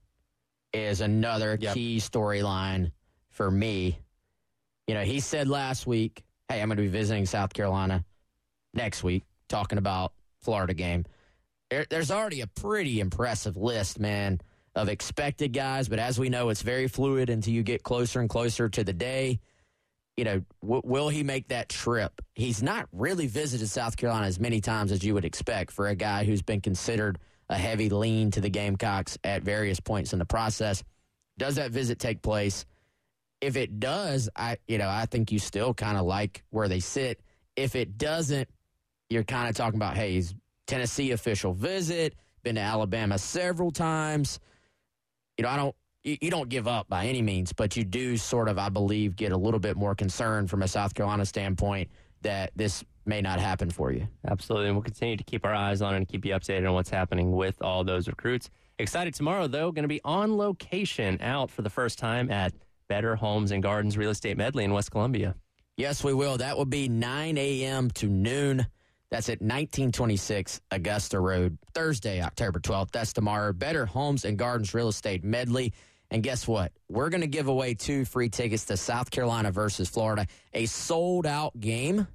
[0.72, 1.74] Is another yep.
[1.74, 2.92] key storyline
[3.30, 3.98] for me.
[4.86, 8.04] You know, he said last week, "Hey, I'm going to be visiting South Carolina
[8.72, 11.04] next week, talking about Florida game."
[11.70, 14.40] there, there's already a pretty impressive list, man,
[14.74, 15.88] of expected guys.
[15.88, 18.92] But as we know, it's very fluid until you get closer and closer to the
[18.92, 19.40] day.
[20.20, 22.20] You know, w- will he make that trip?
[22.34, 25.94] He's not really visited South Carolina as many times as you would expect for a
[25.94, 30.26] guy who's been considered a heavy lean to the Gamecocks at various points in the
[30.26, 30.84] process.
[31.38, 32.66] Does that visit take place?
[33.40, 36.80] If it does, I you know I think you still kind of like where they
[36.80, 37.22] sit.
[37.56, 38.46] If it doesn't,
[39.08, 40.34] you're kind of talking about hey, he's
[40.66, 44.38] Tennessee official visit, been to Alabama several times.
[45.38, 48.16] You know, I don't you, you don't give up by any means, but you do
[48.16, 51.90] sort of, I believe, get a little bit more concerned from a South Carolina standpoint
[52.22, 54.06] that this may not happen for you.
[54.28, 54.68] Absolutely.
[54.68, 56.90] And we'll continue to keep our eyes on it and keep you updated on what's
[56.90, 58.50] happening with all those recruits.
[58.78, 62.52] Excited tomorrow, though, going to be on location out for the first time at
[62.88, 65.34] Better Homes and Gardens Real Estate Medley in West Columbia.
[65.76, 66.36] Yes, we will.
[66.38, 67.90] That will be 9 a.m.
[67.92, 68.66] to noon.
[69.10, 72.90] That's at 1926 Augusta Road, Thursday, October 12th.
[72.92, 73.52] That's tomorrow.
[73.52, 75.72] Better Homes and Gardens Real Estate Medley.
[76.10, 76.72] And guess what?
[76.88, 81.26] We're going to give away two free tickets to South Carolina versus Florida, a sold
[81.26, 82.06] out game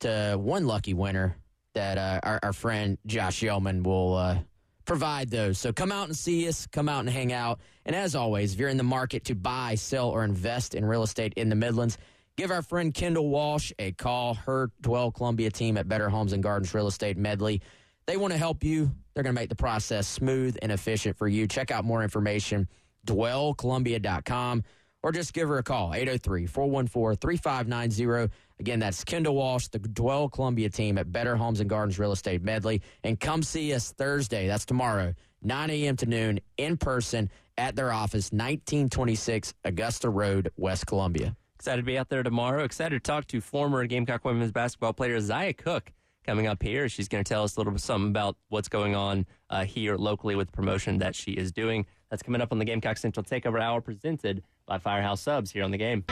[0.00, 1.36] to one lucky winner
[1.74, 4.38] that uh, our, our, friend Josh Yeoman will uh,
[4.84, 5.58] provide those.
[5.58, 7.60] So come out and see us, come out and hang out.
[7.84, 11.02] And as always, if you're in the market to buy, sell, or invest in real
[11.02, 11.98] estate in the Midlands,
[12.36, 16.42] give our friend Kendall Walsh a call, her Dwell Columbia team at Better Homes and
[16.42, 17.60] Gardens Real Estate Medley.
[18.06, 18.90] They want to help you.
[19.14, 21.46] They're going to make the process smooth and efficient for you.
[21.46, 22.68] Check out more information
[23.04, 24.64] dwellcolumbia.com
[25.02, 30.98] or just give her a call 803-414-3590 again that's kendall walsh the dwell columbia team
[30.98, 32.80] at better homes and gardens real estate medley.
[33.02, 37.92] And come see us thursday that's tomorrow 9 a.m to noon in person at their
[37.92, 41.36] office 1926 augusta road west columbia.
[41.56, 42.64] Excited to be out there tomorrow.
[42.64, 45.92] Excited to talk to former gamecock women's basketball player zia cooke
[46.24, 48.94] coming up here she's going to tell us a little bit something about what's going
[48.94, 52.58] on uh, here locally with the promotion that she is doing that's coming up on
[52.58, 56.04] the Gamecock Central Takeover Hour presented by Firehouse Subs here on the game.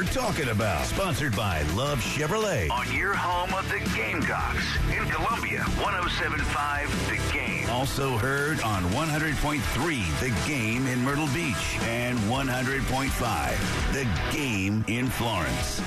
[0.00, 0.86] You're talking about.
[0.86, 7.68] Sponsored by Love Chevrolet on your home of the Gamecocks in Columbia, 1075 The Game.
[7.68, 15.82] Also heard on 100.3 The Game in Myrtle Beach and 100.5 The Game in Florence.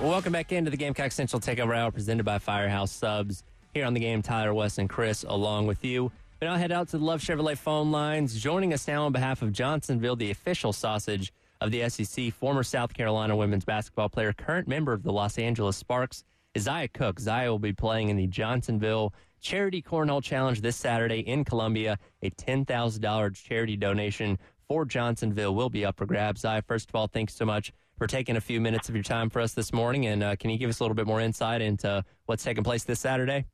[0.00, 3.42] Welcome back into the Gamecock Central Takeover Hour presented by Firehouse Subs.
[3.74, 6.12] Here on the game, Tyler, Wes, and Chris along with you.
[6.38, 8.40] But I'll head out to the Love Chevrolet phone lines.
[8.40, 12.94] Joining us now on behalf of Johnsonville, the official sausage of the SEC, former South
[12.94, 16.24] Carolina women's basketball player, current member of the Los Angeles Sparks,
[16.58, 17.20] Zia Cooke.
[17.20, 21.98] Zia will be playing in the Johnsonville Charity Cornhole Challenge this Saturday in Columbia.
[22.22, 26.42] A $10,000 charity donation for Johnsonville will be up for grabs.
[26.42, 29.28] Zia, first of all, thanks so much for taking a few minutes of your time
[29.28, 30.06] for us this morning.
[30.06, 32.84] And uh, can you give us a little bit more insight into what's taking place
[32.84, 33.44] this Saturday?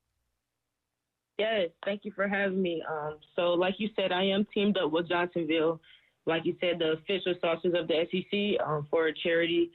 [1.39, 2.83] Yes, thank you for having me.
[2.89, 5.81] Um, so, like you said, I am teamed up with Johnsonville.
[6.27, 9.71] Like you said, the official sauces of the SEC um, for a charity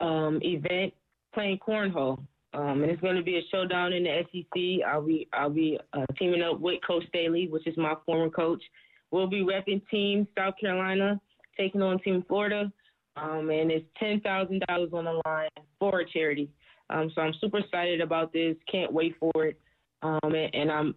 [0.00, 0.94] um, event
[1.34, 2.18] playing cornhole.
[2.54, 4.86] Um, and it's going to be a showdown in the SEC.
[4.88, 8.62] I'll be I'll be uh, teaming up with Coach Staley, which is my former coach.
[9.10, 11.20] We'll be repping Team South Carolina,
[11.58, 12.72] taking on Team Florida
[13.22, 16.50] um, and it's ten thousand dollars on the line for a charity.
[16.90, 18.56] Um, so I'm super excited about this.
[18.70, 19.60] Can't wait for it,
[20.02, 20.94] um, and, and, I'm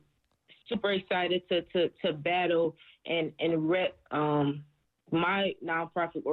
[0.69, 4.63] super excited to to, to battle and and rep um,
[5.11, 6.23] my nonprofit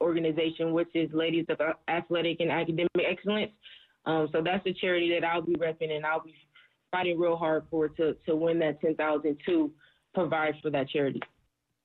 [0.00, 1.58] organization, which is Ladies of
[1.88, 3.52] Athletic and Academic Excellence.
[4.06, 6.34] Um, so that's the charity that I'll be repping, and I'll be
[6.90, 9.72] fighting real hard for to to win that ten thousand to
[10.14, 11.20] provide for that charity.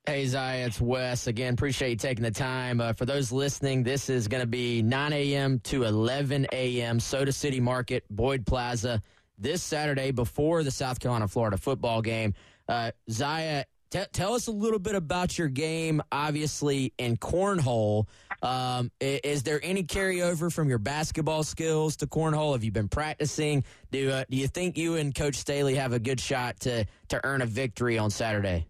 [0.06, 1.28] Hey, Zia, it's Wes.
[1.28, 2.82] Again, appreciate you taking the time.
[2.82, 5.60] Uh, for those listening, this is going to be 9 a.m.
[5.66, 7.00] to 11 a.m.
[7.00, 9.04] Soda City Market, Boyd Plaza,
[9.38, 12.34] this Saturday before the South Carolina Florida football game.
[12.68, 18.08] Uh, Zia, t- tell us a little bit about your game, obviously, in cornhole.
[18.42, 22.54] Um, is, is, there any carryover from your basketball skills to cornhole?
[22.54, 23.64] Have you been practicing?
[23.92, 27.22] Do, uh, do you think you and Coach Staley have a good shot to, to
[27.26, 28.68] earn a victory on Saturday?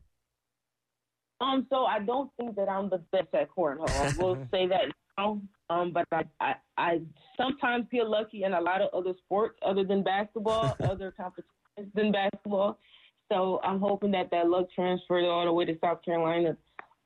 [1.41, 3.89] Um, so I don't think that I'm the best at cornhole.
[3.89, 5.41] I will say that now.
[5.69, 7.01] Um, but I, I, I
[7.37, 12.11] sometimes get lucky in a lot of other sports other than basketball, other competitions than
[12.11, 12.79] basketball.
[13.31, 16.57] So I'm hoping that that luck transfers all the way to South Carolina.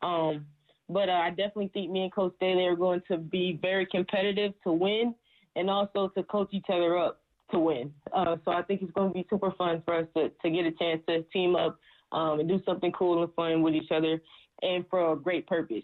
[0.02, 0.46] Um,
[0.90, 4.54] but uh, I definitely think me and Coach Staley are going to be very competitive
[4.64, 5.16] to win,
[5.56, 7.94] and also to coach each other up to win.
[8.14, 10.66] Uh, so I think it's going to be super fun for us to to get
[10.66, 11.80] a chance to team up
[12.12, 14.22] um, and do something cool and fun with each other
[14.62, 15.84] and for a great purpose.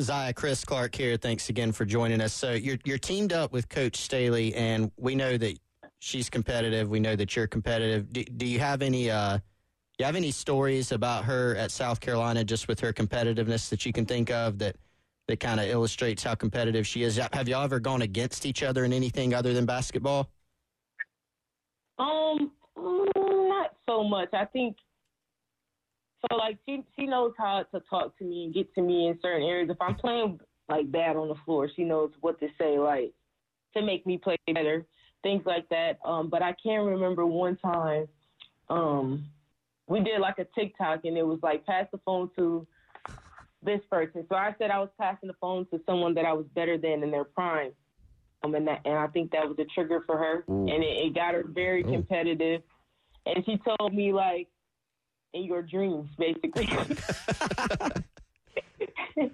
[0.00, 1.16] Zia, Chris Clark here.
[1.16, 2.32] Thanks again for joining us.
[2.32, 5.58] So you're you're teamed up with Coach Staley, and we know that
[5.98, 6.88] she's competitive.
[6.88, 8.12] We know that you're competitive.
[8.12, 9.38] Do, do you have any uh,
[9.98, 13.92] you have any stories about her at South Carolina, just with her competitiveness that you
[13.92, 14.76] can think of that
[15.26, 17.20] that kind of illustrates how competitive she is?
[17.32, 20.30] Have y'all ever gone against each other in anything other than basketball?
[21.98, 24.28] Um, not so much.
[24.32, 24.76] I think
[26.20, 29.18] so like she she knows how to talk to me and get to me in
[29.20, 29.70] certain areas.
[29.70, 33.12] If I'm playing like bad on the floor, she knows what to say like
[33.76, 34.86] to make me play better,
[35.22, 35.98] things like that.
[36.04, 38.06] Um, but I can remember one time,
[38.68, 39.26] um,
[39.86, 42.66] we did like a TikTok, and it was like pass the phone to
[43.62, 44.26] this person.
[44.28, 47.02] So I said I was passing the phone to someone that I was better than
[47.02, 47.72] in their prime.
[48.44, 50.68] Um, and, that, and I think that was a trigger for her, Ooh.
[50.68, 51.90] and it, it, got her very Ooh.
[51.90, 52.62] competitive.
[53.26, 54.48] And she told me like,
[55.34, 56.68] in your dreams, basically.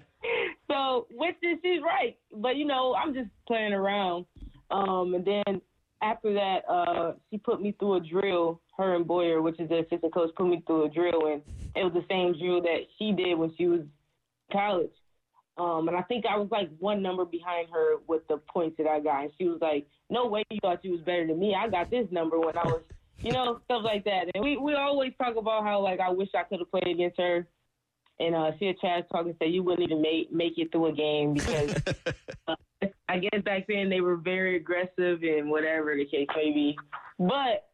[0.69, 4.25] so, which is she's right, but you know, I'm just playing around.
[4.71, 5.61] Um, and then
[6.01, 8.61] after that, uh, she put me through a drill.
[8.77, 11.41] Her and Boyer, which is the assistant coach, put me through a drill, and
[11.75, 13.81] it was the same drill that she did when she was
[14.51, 14.91] college.
[15.57, 18.87] Um, and I think I was like one number behind her with the points that
[18.87, 19.23] I got.
[19.23, 21.55] And she was like, "No way, you thought you was better than me.
[21.55, 22.81] I got this number when I was,
[23.21, 26.29] you know, stuff like that." And we we always talk about how like I wish
[26.35, 27.47] I could have played against her.
[28.19, 30.93] And uh, see a Chaz talking say you wouldn't even make make it through a
[30.93, 31.75] game because
[32.47, 32.55] uh,
[33.09, 36.77] I guess back then they were very aggressive and whatever the case may be.
[37.19, 37.67] But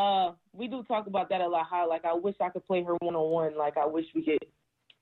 [0.00, 1.66] uh, we do talk about that a lot.
[1.70, 3.58] How like I wish I could play her one on one.
[3.58, 4.38] Like I wish we could,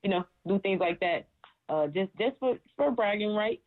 [0.03, 1.27] you know, do things like that
[1.69, 3.63] uh, just just for for bragging rights.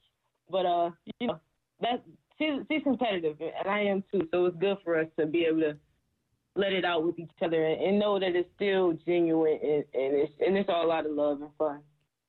[0.51, 1.41] But uh, you know,
[1.81, 2.05] that
[2.39, 4.29] she's she's competitive, and I am too.
[4.33, 5.77] So it's good for us to be able to
[6.57, 10.17] let it out with each other and, and know that it's still genuine and, and
[10.17, 11.81] it's and it's all a lot of love and fun.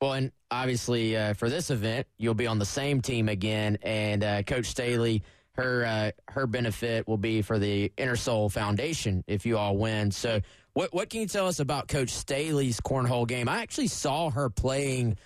[0.02, 4.24] Well, and obviously uh, for this event, you'll be on the same team again, and
[4.24, 5.24] uh, Coach Staley.
[5.54, 10.12] Her uh, her benefit will be for the Inner Soul Foundation if you all win.
[10.12, 10.40] So,
[10.74, 13.50] what what can you tell us about Coach Staley's cornhole game?
[13.50, 15.18] I actually saw her playing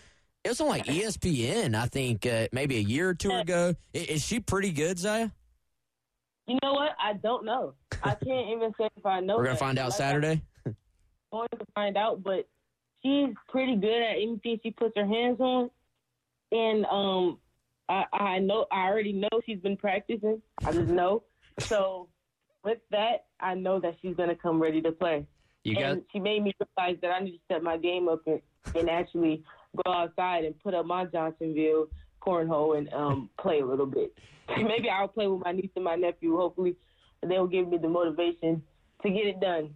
[0.43, 3.75] it was on like ESPN, I think, uh, maybe a year or two ago.
[3.93, 5.31] Is, is she pretty good, Zia?
[6.51, 6.91] You know what?
[7.01, 7.75] I don't know.
[8.03, 9.37] I can't even say if I know.
[9.37, 10.41] We're gonna find out like Saturday.
[10.65, 10.75] I'm
[11.31, 12.45] going to find out, but
[13.01, 15.69] she's pretty good at anything she puts her hands on,
[16.51, 17.37] and um,
[17.87, 20.41] I, I know I already know she's been practicing.
[20.65, 21.23] I just know.
[21.59, 22.09] So
[22.65, 25.25] with that, I know that she's gonna come ready to play.
[25.63, 25.83] You got.
[25.83, 28.41] And she made me realize that I need to step my game up and,
[28.75, 29.41] and actually
[29.85, 31.87] go outside and put up my Johnsonville
[32.21, 34.13] cornhole and um, play a little bit.
[34.57, 36.37] Maybe I'll play with my niece and my nephew.
[36.37, 36.75] Hopefully,
[37.27, 38.61] they'll give me the motivation
[39.03, 39.73] to get it done.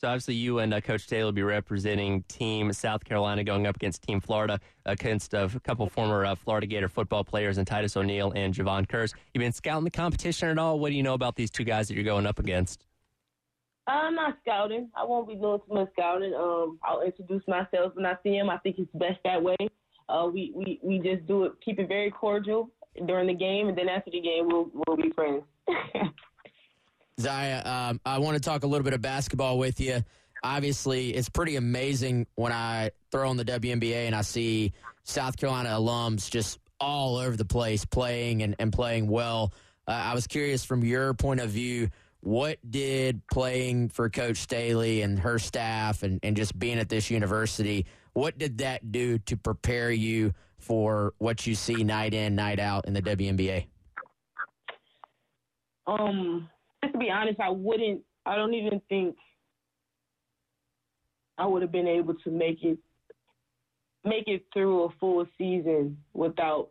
[0.00, 3.76] So obviously, you and uh, Coach Staley will be representing Team South Carolina going up
[3.76, 7.98] against Team Florida against uh, a couple former uh, Florida Gator football players and Titus
[7.98, 9.12] O'Neil and Jevon Kearse.
[9.34, 10.80] You've been scouting the competition at all?
[10.80, 12.86] What do you know about these two guys that you're going up against?
[13.86, 14.88] I'm not scouting.
[14.94, 16.32] I won't be doing too much scouting.
[16.32, 18.48] Um, I'll introduce myself when I see him.
[18.48, 19.56] I think it's best that way.
[20.10, 22.70] Uh, we, we, we just do it, keep it very cordial
[23.06, 25.42] during the game, and then after the game, we'll, we'll be friends.
[27.20, 30.02] Zia, um, I want to talk a little bit of basketball with you.
[30.42, 34.72] Obviously, it's pretty amazing when I throw on the WNBA and I see
[35.04, 39.52] South Carolina alums just all over the place playing and, and playing well.
[39.86, 45.02] Uh, I was curious from your point of view what did playing for Coach Staley
[45.02, 49.36] and her staff and, and just being at this university, what did that do to
[49.36, 53.66] prepare you for what you see night in, night out in the WNBA?
[55.86, 56.48] Um,
[56.82, 59.16] just to be honest, I wouldn't, I don't even think
[61.38, 62.78] I would have been able to make it
[64.04, 66.70] make it through a full season without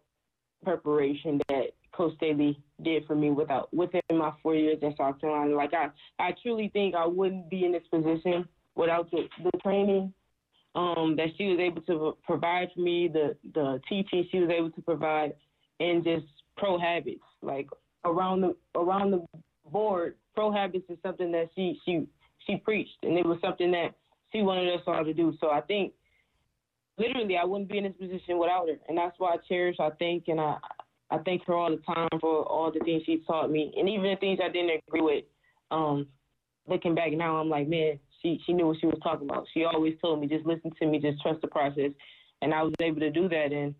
[0.63, 5.55] preparation that Coach Staley did for me without within my four years in South Carolina.
[5.55, 10.13] Like I, I truly think I wouldn't be in this position without the, the training
[10.75, 14.71] um, that she was able to provide for me, the the teaching she was able
[14.71, 15.33] to provide,
[15.79, 16.25] and just
[16.57, 17.67] pro habits like
[18.05, 19.25] around the around the
[19.71, 20.15] board.
[20.35, 22.05] Pro habits is something that she she
[22.45, 23.95] she preached, and it was something that
[24.31, 25.33] she wanted us all to do.
[25.41, 25.93] So I think
[26.97, 29.89] literally I wouldn't be in this position without her, and that's why I cherish, I
[29.91, 30.57] think, and I
[31.11, 34.03] I thank her all the time for all the things she taught me, and even
[34.03, 35.23] the things I didn't agree with.
[35.71, 36.07] Um,
[36.67, 39.45] looking back now, I'm like, man, she she knew what she was talking about.
[39.53, 41.91] She always told me, just listen to me, just trust the process,
[42.41, 43.75] and I was able to do that, and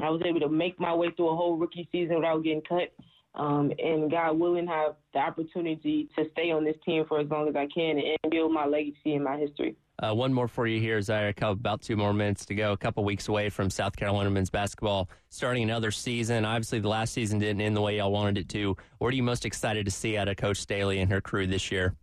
[0.00, 2.92] I was able to make my way through a whole rookie season without getting cut.
[3.36, 7.48] Um, and God willing, have the opportunity to stay on this team for as long
[7.48, 9.76] as I can and build my legacy and my history.
[10.02, 11.32] Uh, one more for you here, Zia.
[11.40, 12.72] About two more minutes to go.
[12.72, 16.44] A couple weeks away from South Carolina men's basketball starting another season.
[16.44, 18.76] Obviously, the last season didn't end the way y'all wanted it to.
[18.98, 21.70] What are you most excited to see out of Coach Staley and her crew this
[21.70, 21.94] year?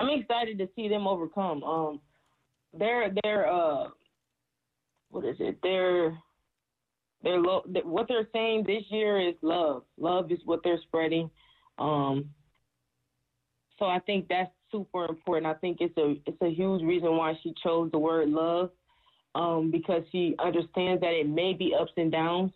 [0.00, 1.62] I'm excited to see them overcome.
[1.62, 2.00] Um,
[2.76, 3.88] they're they're uh,
[5.10, 5.58] what is it?
[5.62, 6.16] They're
[7.22, 9.84] they're lo- what they're saying this year is love.
[9.98, 11.30] Love is what they're spreading.
[11.78, 12.30] Um,
[13.78, 15.46] so I think that's super important.
[15.46, 18.70] I think it's a it's a huge reason why she chose the word love,
[19.34, 22.52] um, because she understands that it may be ups and downs,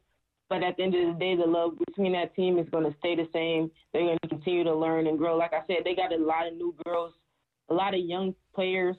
[0.49, 2.97] but at the end of the day, the love between that team is going to
[2.99, 3.71] stay the same.
[3.93, 5.37] They're going to continue to learn and grow.
[5.37, 7.15] Like I said, they got a lot of new girls
[7.69, 8.97] a lot of young players.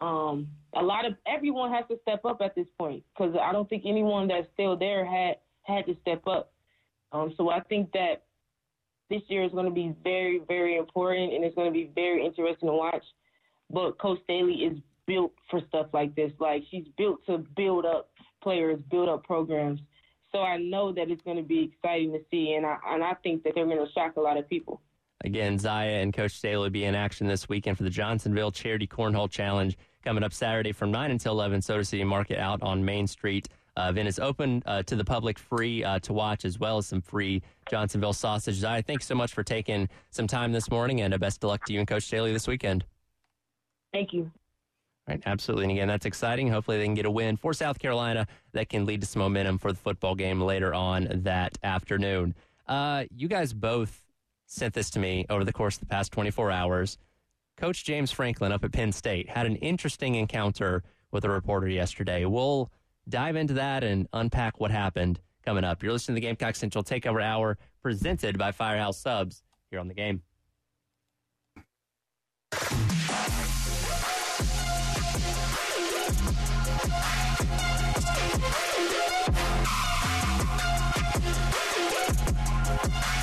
[0.00, 3.68] Um, a lot of everyone has to step up at this point because I don't
[3.68, 6.52] think anyone that's still there had had to step up.
[7.12, 8.22] Um, so I think that
[9.10, 12.24] this year is going to be very, very important, and it's going to be very
[12.24, 13.04] interesting to watch.
[13.68, 16.32] But Coach Staley is built for stuff like this.
[16.38, 18.10] Like she's built to build up
[18.42, 19.80] players, build up programs.
[20.32, 23.14] So I know that it's going to be exciting to see, and I and I
[23.22, 24.80] think that they're going to shock a lot of people.
[25.22, 28.86] Again, Zia and Coach Staley will be in action this weekend for the Johnsonville Charity
[28.86, 33.06] Cornhole Challenge coming up Saturday from 9 until 11, Soda City Market out on Main
[33.06, 33.48] Street.
[33.76, 36.86] Uh, event is open uh, to the public, free uh, to watch, as well as
[36.86, 38.56] some free Johnsonville sausage.
[38.56, 41.64] Zia, thanks so much for taking some time this morning, and uh, best of luck
[41.66, 42.84] to you and Coach Staley this weekend.
[43.92, 44.30] Thank you.
[45.06, 45.64] Right, absolutely.
[45.64, 46.48] And again, that's exciting.
[46.48, 49.58] Hopefully, they can get a win for South Carolina that can lead to some momentum
[49.58, 52.34] for the football game later on that afternoon.
[52.66, 54.00] Uh, you guys both
[54.50, 56.98] sent this to me over the course of the past 24 hours.
[57.56, 60.82] Coach James Franklin up at Penn State had an interesting encounter
[61.12, 62.24] with a reporter yesterday.
[62.24, 62.70] We'll
[63.08, 65.82] dive into that and unpack what happened coming up.
[65.82, 69.94] You're listening to the Gamecock Central Takeover Hour presented by Firehouse Subs here on the
[69.94, 70.22] game.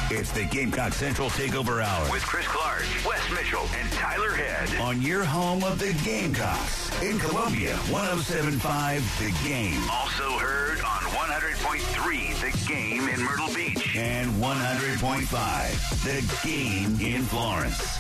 [0.10, 5.01] It's the Gamecock Central Takeover Hour with Chris Clark, Wes Mitchell, and Tyler Head on
[5.01, 9.82] your home of the Gamecocks in Columbia, 1075 The Game.
[9.91, 17.99] Also heard on 100.3 The Game in Myrtle Beach and 100.5 The Game in Florence.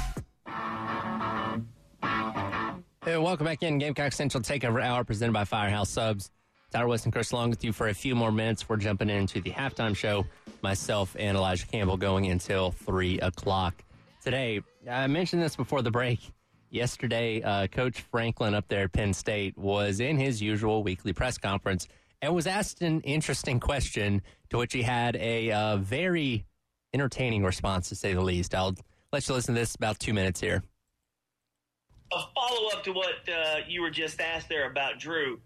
[3.03, 6.31] Hey, welcome back in Gamecock Central Takeover Hour presented by Firehouse Subs.
[6.71, 8.67] Tyler Wes and Chris along with you for a few more minutes.
[8.67, 10.25] We're jumping into the halftime show.
[10.61, 13.83] Myself and Elijah Campbell going until 3 o'clock.
[14.23, 16.19] Today, I mentioned this before the break.
[16.69, 21.37] Yesterday, uh, Coach Franklin up there at Penn State was in his usual weekly press
[21.37, 21.87] conference
[22.21, 26.45] and was asked an interesting question to which he had a uh, very
[26.93, 28.53] entertaining response, to say the least.
[28.53, 28.75] I'll
[29.13, 30.63] let you listen to this about two minutes here.
[32.11, 35.39] a follow up to what uh, you were just asked there about Drew.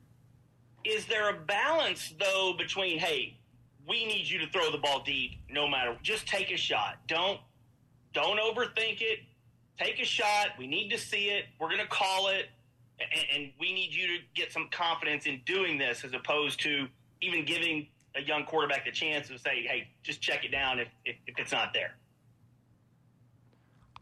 [0.83, 3.37] Is there a balance though between hey,
[3.87, 6.97] we need you to throw the ball deep no matter just take a shot.
[7.07, 7.39] Don't
[8.13, 9.19] don't overthink it.
[9.79, 10.49] Take a shot.
[10.59, 11.45] We need to see it.
[11.59, 12.47] We're going to call it
[12.99, 16.87] and, and we need you to get some confidence in doing this as opposed to
[17.21, 20.87] even giving a young quarterback the chance to say, "Hey, just check it down if
[21.05, 21.95] if, if it's not there."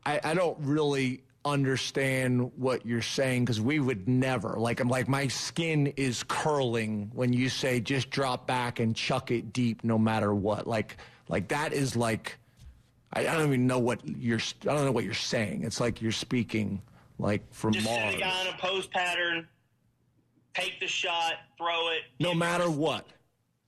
[0.06, 5.08] I, I don't really understand what you're saying because we would never like I'm like
[5.08, 9.98] my skin is curling when you say just drop back and chuck it deep no
[9.98, 10.68] matter what.
[10.68, 10.98] Like
[11.30, 12.38] like that is like
[13.14, 15.64] I, I don't even know what you're I don't know what you're saying.
[15.64, 16.82] It's like you're speaking
[17.18, 19.48] like from Just Mars sit a guy in a post pattern,
[20.54, 22.02] take the shot, throw it.
[22.20, 23.06] no matter your- what.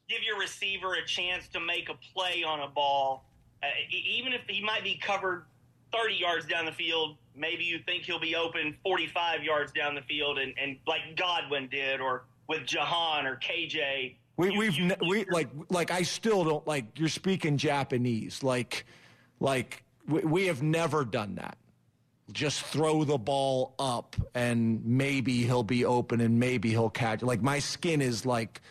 [0.10, 3.24] Give your receiver a chance to make a play on a ball,
[3.64, 5.46] uh, even if he might be covered
[5.94, 7.18] 30 yards down the field.
[7.36, 11.68] Maybe you think he'll be open 45 yards down the field, and, and like Godwin
[11.70, 14.16] did, or with Jahan or KJ.
[14.38, 18.86] We, you- we've you- we like like I still don't like you're speaking Japanese like
[19.40, 21.58] like we, we have never done that.
[22.32, 27.22] Just throw the ball up and maybe he'll be open and maybe he'll catch.
[27.22, 28.62] Like my skin is like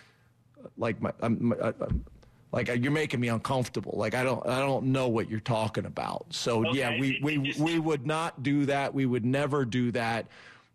[0.78, 2.04] like my, I'm, I'm
[2.53, 3.94] like you're making me uncomfortable.
[3.96, 6.26] Like I don't I don't know what you're talking about.
[6.30, 8.92] So yeah, we we we would not do that.
[8.92, 10.26] We would never do that.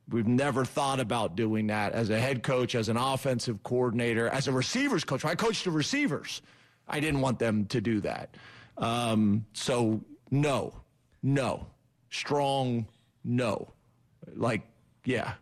[0.09, 4.47] We've never thought about doing that as a head coach, as an offensive coordinator, as
[4.47, 5.26] a receivers coach.
[5.26, 6.41] I coached the receivers.
[6.88, 8.36] I didn't want them to do that.
[8.78, 10.01] Um, so
[10.32, 10.73] no,
[11.23, 11.65] no,
[12.09, 12.88] strong
[13.23, 13.73] no.
[14.36, 14.61] Like
[15.03, 15.34] yeah,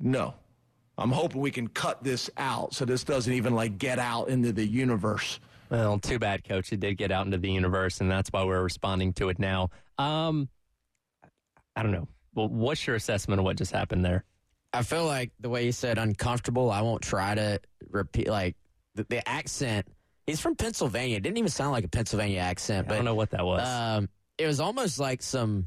[0.00, 0.34] no.
[0.98, 4.52] I'm hoping we can cut this out so this doesn't even like get out into
[4.52, 5.38] the universe.
[5.70, 6.72] Well, too bad, Coach.
[6.72, 9.70] It did get out into the universe, and that's why we're responding to it now.
[9.98, 10.48] Um,
[11.76, 12.08] I don't know.
[12.34, 14.24] Well, what's your assessment of what just happened there?
[14.72, 18.56] I feel like the way you said uncomfortable, I won't try to repeat like
[18.94, 19.86] the, the accent.
[20.26, 21.16] He's from Pennsylvania.
[21.16, 23.66] It didn't even sound like a Pennsylvania accent, I but don't know what that was.
[23.66, 25.66] um, it was almost like some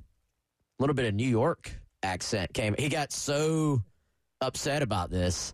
[0.79, 1.71] little bit of New York
[2.03, 2.75] accent came.
[2.77, 3.81] He got so
[4.41, 5.53] upset about this,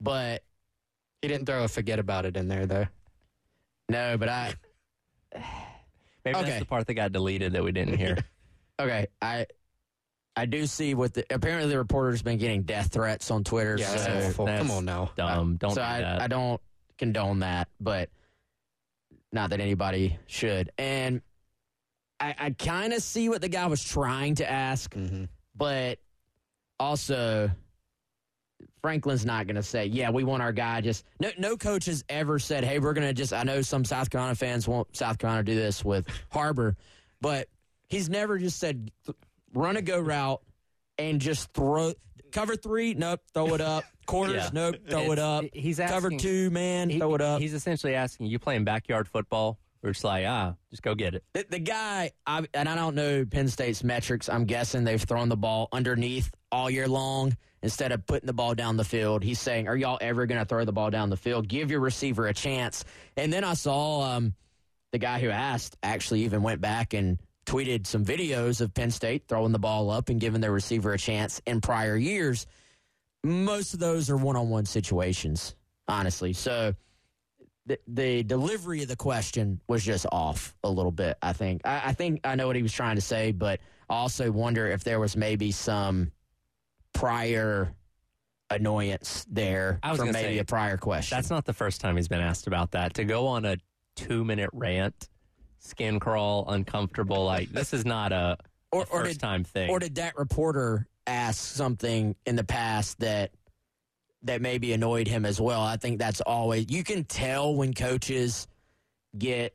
[0.00, 0.42] but
[1.22, 2.86] He didn't throw a forget about it in there though.
[3.88, 4.54] no, but I
[6.24, 6.46] Maybe okay.
[6.50, 8.18] that's the part that got deleted that we didn't hear.
[8.78, 9.46] okay, I
[10.36, 13.76] I do see what the apparently the reporter's been getting death threats on Twitter.
[13.78, 14.46] Yeah, that's so awful.
[14.46, 15.10] that's Come on now.
[15.16, 15.56] Dumb.
[15.56, 16.20] Don't so do I, that.
[16.20, 16.60] I don't
[16.98, 18.10] condone that, but
[19.32, 20.70] not that anybody should.
[20.76, 21.22] And
[22.20, 25.24] I, I kind of see what the guy was trying to ask, Mm-hmm.
[25.56, 25.98] but
[26.78, 27.50] also
[28.82, 32.04] Franklin's not going to say, "Yeah, we want our guy." Just no, no coach has
[32.08, 35.18] ever said, "Hey, we're going to just." I know some South Carolina fans want South
[35.18, 36.76] Carolina to do this with Harbor,
[37.20, 37.48] but
[37.88, 38.90] he's never just said,
[39.52, 40.40] "Run a go route
[40.98, 41.92] and just throw
[42.32, 43.84] cover three." Nope, throw it up.
[44.06, 44.50] Quarters, Yeah.
[44.52, 45.44] nope, throw it up.
[45.52, 47.40] he's cover asking- two, man, He- throw it up.
[47.40, 49.58] He's essentially asking you playing backyard football.
[49.82, 51.24] We're just like, ah, just go get it.
[51.32, 54.28] The, the guy, I, and I don't know Penn State's metrics.
[54.28, 58.54] I'm guessing they've thrown the ball underneath all year long instead of putting the ball
[58.54, 59.22] down the field.
[59.22, 61.48] He's saying, "Are y'all ever going to throw the ball down the field?
[61.48, 62.84] Give your receiver a chance."
[63.16, 64.34] And then I saw um,
[64.92, 69.24] the guy who asked actually even went back and tweeted some videos of Penn State
[69.28, 72.46] throwing the ball up and giving their receiver a chance in prior years.
[73.24, 75.54] Most of those are one-on-one situations,
[75.88, 76.32] honestly.
[76.32, 76.74] So
[77.66, 81.18] the, the delivery of the question was just off a little bit.
[81.20, 81.62] I think.
[81.64, 84.66] I, I think I know what he was trying to say, but I also wonder
[84.68, 86.12] if there was maybe some
[86.92, 87.72] prior
[88.50, 91.16] annoyance there I was from maybe say, a prior question.
[91.16, 92.94] That's not the first time he's been asked about that.
[92.94, 93.56] To go on a
[93.96, 95.08] two minute rant,
[95.58, 98.36] skin crawl, uncomfortable, like this is not a,
[98.72, 99.70] Or- a or first did- time thing.
[99.70, 103.30] or did that reporter ask something in the past that
[104.22, 105.62] that maybe annoyed him as well?
[105.62, 108.48] I think that's always you can tell when coaches
[109.16, 109.54] get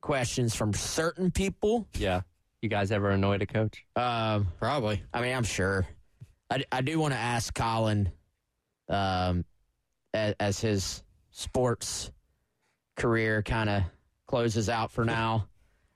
[0.00, 1.86] questions from certain people.
[1.94, 2.22] yeah.
[2.62, 3.84] You guys ever annoyed a coach?
[3.96, 5.02] Um, Probably.
[5.12, 5.84] I mean, I'm sure.
[6.52, 8.10] I, I do want to ask Colin,
[8.88, 9.44] um,
[10.12, 12.10] as, as his sports
[12.96, 13.82] career kind of
[14.26, 15.48] closes out for now.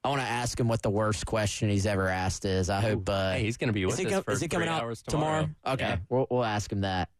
[0.02, 2.70] I want to ask him what the worst question he's ever asked is.
[2.70, 3.08] I hope.
[3.08, 5.02] Uh, hey, he's going to be with us com- for is he coming out hours
[5.02, 5.42] tomorrow?
[5.42, 5.74] tomorrow.
[5.74, 5.96] Okay, Yeah.
[6.08, 7.10] we'll, we'll ask him that.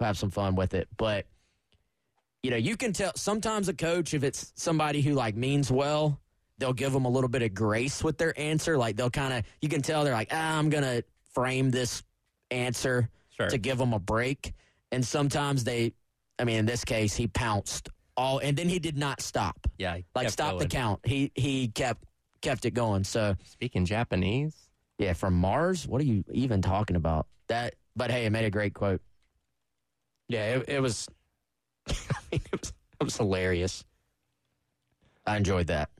[0.00, 0.88] We'll have some fun with it.
[0.96, 1.26] But
[2.42, 6.20] you know, you can tell sometimes a coach if it's somebody who like means well,
[6.58, 8.78] they'll give them a little bit of grace with their answer.
[8.78, 11.02] Like they'll kind of, you can tell they're like, ah, I'm gonna
[11.34, 12.04] frame this
[12.50, 13.48] answer Sure.
[13.48, 14.52] to give them a break.
[14.90, 15.92] And sometimes they,
[16.38, 19.66] I mean, in this case, he pounced all, and then he did not stop.
[19.78, 19.98] Yeah.
[20.14, 21.00] Like stop the count.
[21.06, 22.02] He he kept
[22.42, 23.04] kept it going.
[23.04, 24.56] So Speaking Japanese.
[24.98, 25.86] yeah, from Mars.
[25.86, 27.26] What are you even talking about?
[27.48, 27.74] That.
[27.94, 29.00] But hey, it made a great quote.
[30.28, 31.06] Yeah, it, it was.
[31.88, 31.92] I
[32.32, 33.84] mean, it was, it was hilarious.
[35.26, 35.90] I enjoyed that.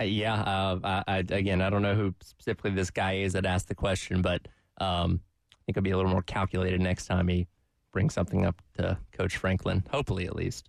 [0.00, 0.34] Uh, yeah.
[0.40, 3.74] Uh, I, I, again, I don't know who specifically this guy is that asked the
[3.74, 4.46] question, but
[4.80, 5.20] um,
[5.52, 7.46] I think it'll be a little more calculated next time he
[7.92, 9.84] brings something up to Coach Franklin.
[9.90, 10.68] Hopefully, at least.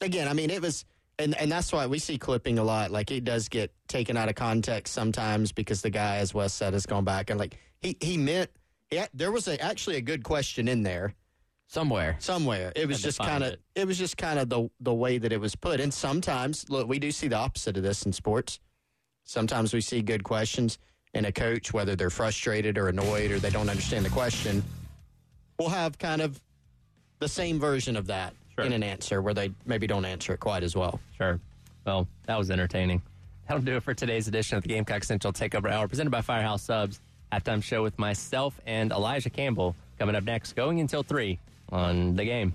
[0.00, 0.84] Again, I mean, it was,
[1.18, 2.90] and and that's why we see clipping a lot.
[2.90, 6.72] Like it does get taken out of context sometimes because the guy, as Wes said,
[6.72, 8.50] has gone back and like he he meant.
[8.90, 11.14] Yeah, there was a, actually a good question in there
[11.66, 12.16] Somewhere.
[12.20, 12.72] somewhere.
[12.76, 13.60] It was just kind of it.
[13.74, 13.86] it.
[13.86, 15.80] was just kind of the the way that it was put.
[15.80, 18.60] And sometimes, look, we do see the opposite of this in sports.
[19.24, 20.78] Sometimes we see good questions,
[21.16, 24.62] and a coach, whether they're frustrated or annoyed or they don't understand the question,
[25.58, 26.40] will have kind of
[27.18, 28.64] the same version of that Sure.
[28.64, 31.00] in an answer where they maybe don't answer it quite as well.
[31.16, 31.38] Sure.
[31.84, 33.02] Well, that was entertaining.
[33.48, 36.62] That'll do it for today's edition of the Gamecock Central Takeover Hour, presented by Firehouse
[36.62, 37.00] Subs.
[37.32, 41.38] Halftime show with myself and Elijah Campbell coming up next, going until 3
[41.70, 42.52] on the game.